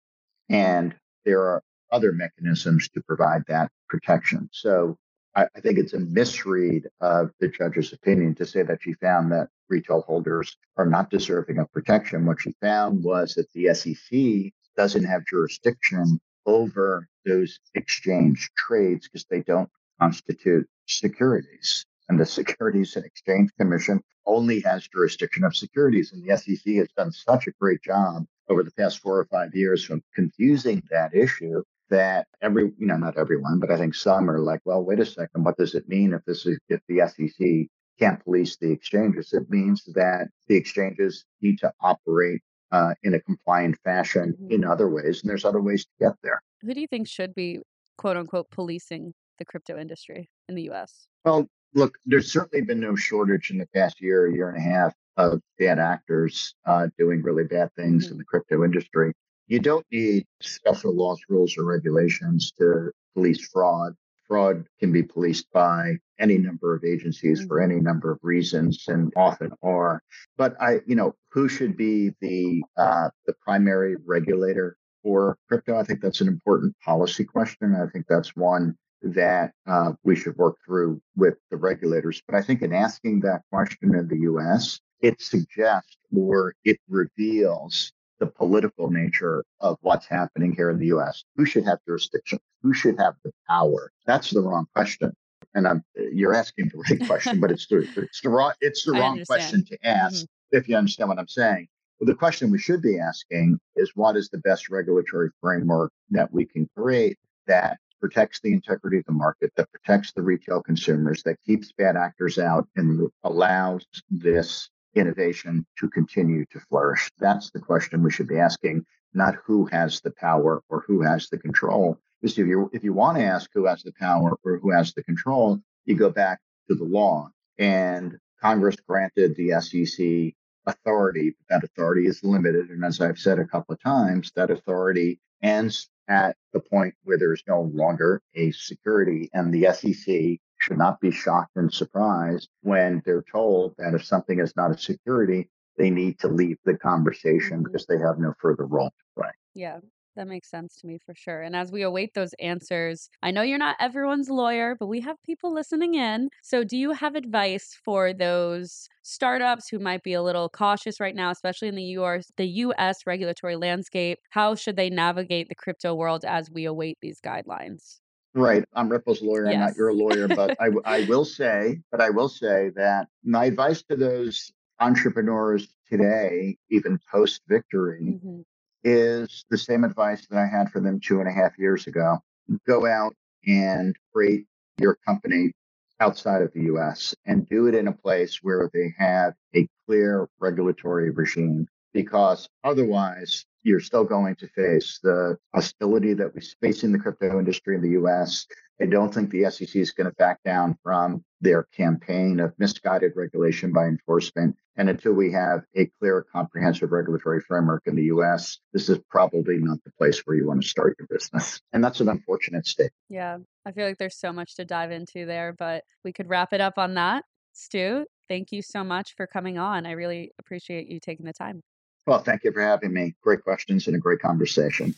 and 0.50 0.96
there 1.24 1.42
are 1.42 1.62
other 1.92 2.10
mechanisms 2.10 2.88
to 2.88 3.00
provide 3.02 3.44
that 3.46 3.70
protection. 3.88 4.50
So 4.52 4.98
I, 5.36 5.46
I 5.56 5.60
think 5.60 5.78
it's 5.78 5.94
a 5.94 6.00
misread 6.00 6.88
of 7.00 7.30
the 7.38 7.46
judge's 7.46 7.92
opinion 7.92 8.34
to 8.34 8.46
say 8.46 8.64
that 8.64 8.82
she 8.82 8.94
found 8.94 9.30
that 9.30 9.48
retail 9.68 10.00
holders 10.00 10.56
are 10.76 10.86
not 10.86 11.08
deserving 11.08 11.58
of 11.58 11.70
protection. 11.70 12.26
What 12.26 12.40
she 12.40 12.52
found 12.60 13.04
was 13.04 13.34
that 13.34 13.52
the 13.52 13.72
SEC 13.74 14.52
doesn't 14.76 15.04
have 15.04 15.24
jurisdiction 15.24 16.18
over 16.46 17.08
those 17.24 17.60
exchange 17.76 18.50
trades 18.58 19.06
because 19.06 19.24
they 19.30 19.42
don't 19.42 19.70
constitute 20.00 20.68
securities. 20.86 21.86
And 22.08 22.20
the 22.20 22.26
Securities 22.26 22.96
and 22.96 23.04
Exchange 23.04 23.50
Commission 23.58 24.00
only 24.26 24.60
has 24.60 24.88
jurisdiction 24.88 25.44
of 25.44 25.56
securities. 25.56 26.12
And 26.12 26.22
the 26.22 26.36
SEC 26.36 26.74
has 26.74 26.88
done 26.96 27.12
such 27.12 27.46
a 27.46 27.52
great 27.60 27.82
job 27.82 28.24
over 28.48 28.62
the 28.62 28.72
past 28.72 29.00
four 29.00 29.18
or 29.18 29.26
five 29.26 29.54
years 29.54 29.84
from 29.84 30.02
confusing 30.14 30.82
that 30.90 31.14
issue 31.14 31.62
that 31.90 32.26
every, 32.42 32.72
you 32.78 32.86
know, 32.86 32.96
not 32.96 33.18
everyone, 33.18 33.58
but 33.58 33.70
I 33.70 33.76
think 33.76 33.94
some 33.94 34.30
are 34.30 34.40
like, 34.40 34.60
well, 34.64 34.82
wait 34.82 35.00
a 35.00 35.06
second, 35.06 35.44
what 35.44 35.56
does 35.56 35.74
it 35.74 35.88
mean 35.88 36.12
if 36.12 36.24
this 36.24 36.46
is, 36.46 36.58
if 36.68 36.80
the 36.88 37.06
SEC 37.06 37.68
can't 37.98 38.22
police 38.24 38.56
the 38.56 38.72
exchanges? 38.72 39.32
It 39.32 39.48
means 39.50 39.84
that 39.94 40.28
the 40.48 40.56
exchanges 40.56 41.24
need 41.40 41.58
to 41.60 41.72
operate 41.80 42.40
uh, 42.72 42.94
in 43.02 43.14
a 43.14 43.20
compliant 43.20 43.76
fashion 43.84 44.34
mm-hmm. 44.40 44.50
in 44.50 44.64
other 44.64 44.88
ways, 44.88 45.22
and 45.22 45.30
there's 45.30 45.44
other 45.44 45.62
ways 45.62 45.84
to 45.84 46.06
get 46.06 46.14
there. 46.22 46.40
Who 46.62 46.74
do 46.74 46.80
you 46.80 46.88
think 46.88 47.06
should 47.06 47.34
be, 47.34 47.60
quote 47.98 48.16
unquote, 48.16 48.50
policing 48.50 49.14
the 49.38 49.44
crypto 49.44 49.78
industry 49.78 50.28
in 50.48 50.54
the 50.54 50.70
US? 50.70 51.06
Well, 51.24 51.46
look, 51.74 51.98
there's 52.06 52.32
certainly 52.32 52.64
been 52.64 52.80
no 52.80 52.96
shortage 52.96 53.50
in 53.50 53.58
the 53.58 53.66
past 53.74 54.00
year, 54.00 54.28
year 54.28 54.48
and 54.48 54.58
a 54.58 54.60
half 54.60 54.94
of 55.16 55.40
bad 55.58 55.78
actors 55.78 56.54
uh, 56.66 56.88
doing 56.98 57.22
really 57.22 57.44
bad 57.44 57.72
things 57.74 58.04
mm-hmm. 58.04 58.12
in 58.12 58.18
the 58.18 58.24
crypto 58.24 58.64
industry. 58.64 59.12
You 59.46 59.60
don't 59.60 59.86
need 59.92 60.26
special 60.40 60.94
laws, 60.94 61.20
rules, 61.28 61.58
or 61.58 61.64
regulations 61.64 62.52
to 62.58 62.90
police 63.14 63.46
fraud. 63.48 63.94
fraud 64.26 64.64
can 64.80 64.90
be 64.90 65.02
policed 65.02 65.50
by 65.52 65.98
any 66.18 66.38
number 66.38 66.74
of 66.74 66.84
agencies 66.84 67.40
mm-hmm. 67.40 67.48
for 67.48 67.60
any 67.60 67.76
number 67.76 68.10
of 68.10 68.18
reasons 68.22 68.84
and 68.88 69.12
often 69.16 69.52
are. 69.62 70.00
But 70.36 70.60
I, 70.60 70.80
you 70.86 70.96
know, 70.96 71.14
who 71.30 71.48
should 71.48 71.76
be 71.76 72.14
the 72.20 72.62
uh, 72.76 73.10
the 73.26 73.34
primary 73.44 73.96
regulator 74.06 74.76
for 75.02 75.36
crypto? 75.48 75.76
I 75.76 75.84
think 75.84 76.00
that's 76.00 76.20
an 76.20 76.28
important 76.28 76.74
policy 76.84 77.24
question. 77.24 77.74
I 77.74 77.86
think 77.90 78.06
that's 78.08 78.34
one 78.34 78.76
that 79.04 79.52
uh, 79.66 79.92
we 80.02 80.16
should 80.16 80.36
work 80.36 80.56
through 80.64 81.00
with 81.16 81.34
the 81.50 81.56
regulators. 81.56 82.22
But 82.26 82.36
I 82.36 82.42
think 82.42 82.62
in 82.62 82.72
asking 82.72 83.20
that 83.20 83.42
question 83.52 83.94
in 83.94 84.08
the 84.08 84.18
U.S., 84.20 84.80
it 85.00 85.20
suggests 85.20 85.96
or 86.16 86.54
it 86.64 86.78
reveals 86.88 87.92
the 88.20 88.26
political 88.26 88.90
nature 88.90 89.44
of 89.60 89.76
what's 89.82 90.06
happening 90.06 90.54
here 90.54 90.70
in 90.70 90.78
the 90.78 90.86
US. 90.86 91.24
Who 91.36 91.44
should 91.44 91.64
have 91.64 91.78
jurisdiction? 91.86 92.38
Who 92.62 92.72
should 92.72 92.98
have 92.98 93.14
the 93.24 93.32
power? 93.48 93.90
That's 94.06 94.30
the 94.30 94.40
wrong 94.40 94.66
question. 94.74 95.12
And 95.54 95.68
I'm, 95.68 95.84
you're 96.12 96.34
asking 96.34 96.70
the 96.72 96.78
right 96.78 97.06
question, 97.06 97.40
but 97.40 97.50
it's 97.50 97.66
the, 97.66 97.86
it's 97.96 98.20
the 98.22 98.30
wrong, 98.30 98.52
it's 98.60 98.84
the 98.84 98.92
wrong 99.00 99.22
question 99.26 99.64
to 99.66 99.78
ask 99.86 100.24
mm-hmm. 100.24 100.56
if 100.56 100.68
you 100.68 100.76
understand 100.76 101.10
what 101.10 101.18
I'm 101.18 101.28
saying. 101.28 101.68
Well, 102.00 102.06
the 102.06 102.14
question 102.14 102.50
we 102.50 102.58
should 102.58 102.82
be 102.82 102.98
asking 102.98 103.58
is 103.76 103.92
what 103.94 104.16
is 104.16 104.28
the 104.28 104.38
best 104.38 104.68
regulatory 104.68 105.30
framework 105.40 105.92
that 106.10 106.32
we 106.32 106.44
can 106.44 106.68
create 106.76 107.18
that 107.46 107.78
protects 108.04 108.38
the 108.42 108.52
integrity 108.52 108.98
of 108.98 109.04
the 109.06 109.12
market, 109.12 109.50
that 109.56 109.72
protects 109.72 110.12
the 110.12 110.20
retail 110.20 110.62
consumers, 110.62 111.22
that 111.22 111.38
keeps 111.46 111.72
bad 111.72 111.96
actors 111.96 112.38
out 112.38 112.68
and 112.76 113.08
allows 113.22 113.86
this 114.10 114.68
innovation 114.94 115.64
to 115.78 115.88
continue 115.88 116.44
to 116.52 116.60
flourish? 116.60 117.08
That's 117.18 117.50
the 117.50 117.60
question 117.60 118.02
we 118.02 118.10
should 118.10 118.28
be 118.28 118.38
asking, 118.38 118.84
not 119.14 119.36
who 119.46 119.64
has 119.72 120.02
the 120.02 120.10
power 120.10 120.60
or 120.68 120.84
who 120.86 121.00
has 121.00 121.30
the 121.30 121.38
control. 121.38 121.98
Because 122.20 122.38
if 122.38 122.46
you 122.46 122.68
if 122.74 122.84
you 122.84 122.92
want 122.92 123.16
to 123.16 123.24
ask 123.24 123.48
who 123.54 123.64
has 123.64 123.82
the 123.82 123.94
power 123.98 124.36
or 124.44 124.58
who 124.58 124.70
has 124.70 124.92
the 124.92 125.02
control, 125.02 125.58
you 125.86 125.96
go 125.96 126.10
back 126.10 126.40
to 126.68 126.74
the 126.74 126.84
law. 126.84 127.30
And 127.56 128.18
Congress 128.38 128.76
granted 128.86 129.34
the 129.34 129.58
SEC 129.62 130.34
authority, 130.66 131.34
but 131.38 131.46
that 131.48 131.64
authority 131.64 132.06
is 132.06 132.22
limited. 132.22 132.68
And 132.68 132.84
as 132.84 133.00
I've 133.00 133.18
said 133.18 133.38
a 133.38 133.46
couple 133.46 133.72
of 133.72 133.82
times, 133.82 134.30
that 134.36 134.50
authority 134.50 135.20
ends 135.42 135.88
at 136.08 136.36
the 136.52 136.60
point 136.60 136.94
where 137.04 137.18
there 137.18 137.32
is 137.32 137.42
no 137.46 137.62
longer 137.74 138.20
a 138.34 138.50
security 138.52 139.30
and 139.32 139.52
the 139.52 139.72
SEC 139.72 140.38
should 140.58 140.78
not 140.78 141.00
be 141.00 141.10
shocked 141.10 141.56
and 141.56 141.72
surprised 141.72 142.48
when 142.62 143.02
they're 143.04 143.24
told 143.30 143.74
that 143.78 143.94
if 143.94 144.04
something 144.04 144.40
is 144.40 144.54
not 144.56 144.70
a 144.70 144.78
security, 144.78 145.48
they 145.76 145.90
need 145.90 146.18
to 146.20 146.28
leave 146.28 146.58
the 146.64 146.76
conversation 146.76 147.58
mm-hmm. 147.58 147.64
because 147.64 147.86
they 147.86 147.98
have 147.98 148.18
no 148.18 148.32
further 148.38 148.66
role 148.66 148.90
to 148.90 149.22
play. 149.22 149.30
Yeah. 149.54 149.78
That 150.16 150.28
makes 150.28 150.48
sense 150.48 150.76
to 150.76 150.86
me 150.86 150.98
for 151.04 151.14
sure. 151.14 151.42
And 151.42 151.56
as 151.56 151.72
we 151.72 151.82
await 151.82 152.14
those 152.14 152.34
answers, 152.34 153.08
I 153.22 153.30
know 153.30 153.42
you're 153.42 153.58
not 153.58 153.76
everyone's 153.80 154.30
lawyer, 154.30 154.76
but 154.78 154.86
we 154.86 155.00
have 155.00 155.16
people 155.24 155.52
listening 155.52 155.94
in. 155.94 156.28
So, 156.42 156.62
do 156.62 156.76
you 156.76 156.92
have 156.92 157.14
advice 157.16 157.76
for 157.84 158.12
those 158.12 158.88
startups 159.02 159.68
who 159.68 159.78
might 159.78 160.02
be 160.02 160.12
a 160.12 160.22
little 160.22 160.48
cautious 160.48 161.00
right 161.00 161.14
now, 161.14 161.30
especially 161.30 161.68
in 161.68 161.74
the 161.74 161.98
US, 161.98 162.30
the 162.36 162.46
US 162.46 163.06
regulatory 163.06 163.56
landscape? 163.56 164.18
How 164.30 164.54
should 164.54 164.76
they 164.76 164.90
navigate 164.90 165.48
the 165.48 165.54
crypto 165.54 165.94
world 165.94 166.24
as 166.24 166.50
we 166.50 166.64
await 166.64 166.98
these 167.00 167.20
guidelines? 167.20 168.00
Right. 168.34 168.64
I'm 168.72 168.88
Ripple's 168.88 169.22
lawyer. 169.22 169.46
Yes. 169.46 169.54
I'm 169.54 169.60
not 169.60 169.76
your 169.76 169.92
lawyer, 169.92 170.28
but 170.28 170.56
I, 170.60 170.70
I 170.84 171.04
will 171.04 171.24
say, 171.40 171.80
but 171.90 172.00
I 172.00 172.10
will 172.10 172.28
say 172.28 172.70
that 172.76 173.08
my 173.24 173.46
advice 173.46 173.82
to 173.84 173.96
those 173.96 174.52
entrepreneurs 174.80 175.68
today, 175.88 176.56
even 176.70 176.98
post 177.10 177.42
victory, 177.48 178.14
mm-hmm. 178.16 178.40
Is 178.84 179.44
the 179.50 179.58
same 179.58 179.82
advice 179.82 180.26
that 180.28 180.38
I 180.38 180.46
had 180.46 180.70
for 180.70 180.80
them 180.80 181.00
two 181.00 181.20
and 181.20 181.28
a 181.28 181.32
half 181.32 181.58
years 181.58 181.86
ago. 181.86 182.18
Go 182.66 182.86
out 182.86 183.14
and 183.46 183.96
create 184.12 184.46
your 184.78 184.96
company 185.06 185.52
outside 186.00 186.42
of 186.42 186.52
the 186.52 186.64
US 186.64 187.14
and 187.24 187.48
do 187.48 187.66
it 187.66 187.74
in 187.74 187.88
a 187.88 187.92
place 187.92 188.40
where 188.42 188.70
they 188.72 188.94
have 188.98 189.34
a 189.54 189.66
clear 189.86 190.28
regulatory 190.40 191.10
regime 191.10 191.66
because 191.92 192.48
otherwise 192.64 193.46
you're 193.62 193.80
still 193.80 194.04
going 194.04 194.36
to 194.36 194.48
face 194.48 194.98
the 195.02 195.38
hostility 195.54 196.12
that 196.12 196.34
we 196.34 196.42
face 196.60 196.84
in 196.84 196.92
the 196.92 196.98
crypto 196.98 197.38
industry 197.38 197.76
in 197.76 197.82
the 197.82 198.00
US. 198.02 198.46
I 198.80 198.86
don't 198.86 199.14
think 199.14 199.30
the 199.30 199.50
SEC 199.50 199.76
is 199.76 199.92
going 199.92 200.08
to 200.08 200.16
back 200.16 200.42
down 200.42 200.76
from 200.82 201.24
their 201.40 201.64
campaign 201.64 202.40
of 202.40 202.52
misguided 202.58 203.12
regulation 203.14 203.72
by 203.72 203.84
enforcement. 203.84 204.56
And 204.76 204.88
until 204.88 205.12
we 205.12 205.30
have 205.32 205.62
a 205.76 205.86
clear, 206.00 206.26
comprehensive 206.32 206.90
regulatory 206.90 207.40
framework 207.40 207.82
in 207.86 207.94
the 207.94 208.04
US, 208.04 208.58
this 208.72 208.88
is 208.88 208.98
probably 209.08 209.58
not 209.58 209.78
the 209.84 209.92
place 209.92 210.20
where 210.24 210.36
you 210.36 210.48
want 210.48 210.62
to 210.62 210.68
start 210.68 210.96
your 210.98 211.06
business. 211.06 211.60
And 211.72 211.84
that's 211.84 212.00
an 212.00 212.08
unfortunate 212.08 212.66
state. 212.66 212.90
Yeah, 213.08 213.38
I 213.64 213.70
feel 213.70 213.86
like 213.86 213.98
there's 213.98 214.18
so 214.18 214.32
much 214.32 214.56
to 214.56 214.64
dive 214.64 214.90
into 214.90 215.24
there, 215.24 215.54
but 215.56 215.84
we 216.04 216.12
could 216.12 216.28
wrap 216.28 216.52
it 216.52 216.60
up 216.60 216.76
on 216.76 216.94
that. 216.94 217.24
Stu, 217.52 218.06
thank 218.28 218.50
you 218.50 218.62
so 218.62 218.82
much 218.82 219.14
for 219.16 219.28
coming 219.28 219.58
on. 219.58 219.86
I 219.86 219.92
really 219.92 220.32
appreciate 220.40 220.88
you 220.88 220.98
taking 220.98 221.26
the 221.26 221.32
time. 221.32 221.62
Well, 222.06 222.18
thank 222.18 222.42
you 222.42 222.50
for 222.50 222.60
having 222.60 222.92
me. 222.92 223.14
Great 223.22 223.42
questions 223.42 223.86
and 223.86 223.94
a 223.94 224.00
great 224.00 224.20
conversation. 224.20 224.94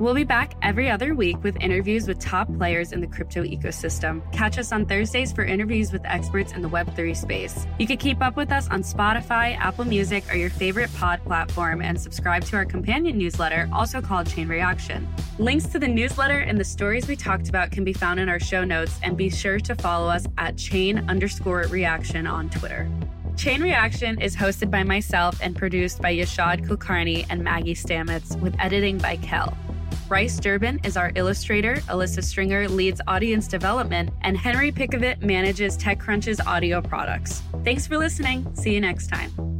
We'll 0.00 0.14
be 0.14 0.22
back 0.22 0.54
every 0.62 0.88
other 0.88 1.12
week 1.16 1.42
with 1.42 1.56
interviews 1.60 2.06
with 2.06 2.20
top 2.20 2.46
players 2.56 2.92
in 2.92 3.00
the 3.00 3.08
crypto 3.08 3.42
ecosystem. 3.42 4.22
Catch 4.32 4.56
us 4.56 4.70
on 4.70 4.86
Thursdays 4.86 5.32
for 5.32 5.42
interviews 5.42 5.90
with 5.90 6.02
experts 6.04 6.52
in 6.52 6.62
the 6.62 6.68
Web3 6.68 7.16
space. 7.16 7.66
You 7.80 7.86
can 7.88 7.96
keep 7.96 8.22
up 8.22 8.36
with 8.36 8.52
us 8.52 8.68
on 8.68 8.82
Spotify, 8.82 9.58
Apple 9.58 9.84
Music, 9.84 10.22
or 10.30 10.36
your 10.36 10.50
favorite 10.50 10.94
pod 10.94 11.20
platform, 11.24 11.82
and 11.82 12.00
subscribe 12.00 12.44
to 12.44 12.54
our 12.54 12.64
companion 12.64 13.18
newsletter, 13.18 13.68
also 13.72 14.00
called 14.00 14.28
Chain 14.28 14.46
Reaction. 14.46 15.08
Links 15.40 15.66
to 15.66 15.80
the 15.80 15.88
newsletter 15.88 16.38
and 16.38 16.60
the 16.60 16.64
stories 16.64 17.08
we 17.08 17.16
talked 17.16 17.48
about 17.48 17.72
can 17.72 17.82
be 17.82 17.92
found 17.92 18.20
in 18.20 18.28
our 18.28 18.38
show 18.38 18.62
notes, 18.62 19.00
and 19.02 19.16
be 19.16 19.28
sure 19.28 19.58
to 19.58 19.74
follow 19.74 20.08
us 20.08 20.26
at 20.38 20.56
chain 20.56 21.10
underscore 21.10 21.62
reaction 21.70 22.24
on 22.24 22.48
Twitter. 22.50 22.88
Chain 23.36 23.60
Reaction 23.60 24.20
is 24.20 24.36
hosted 24.36 24.70
by 24.70 24.84
myself 24.84 25.40
and 25.42 25.56
produced 25.56 26.00
by 26.00 26.14
Yashad 26.14 26.66
Kulkarni 26.68 27.26
and 27.30 27.42
Maggie 27.42 27.74
Stamets, 27.74 28.40
with 28.40 28.54
editing 28.60 28.98
by 28.98 29.16
Kel. 29.16 29.56
Bryce 30.08 30.40
Durbin 30.40 30.80
is 30.84 30.96
our 30.96 31.12
illustrator, 31.16 31.74
Alyssa 31.86 32.24
Stringer 32.24 32.66
leads 32.66 32.98
audience 33.06 33.46
development, 33.46 34.08
and 34.22 34.38
Henry 34.38 34.72
Pickavet 34.72 35.20
manages 35.20 35.76
TechCrunch's 35.76 36.40
audio 36.40 36.80
products. 36.80 37.42
Thanks 37.62 37.86
for 37.86 37.98
listening. 37.98 38.50
See 38.54 38.72
you 38.72 38.80
next 38.80 39.08
time. 39.08 39.57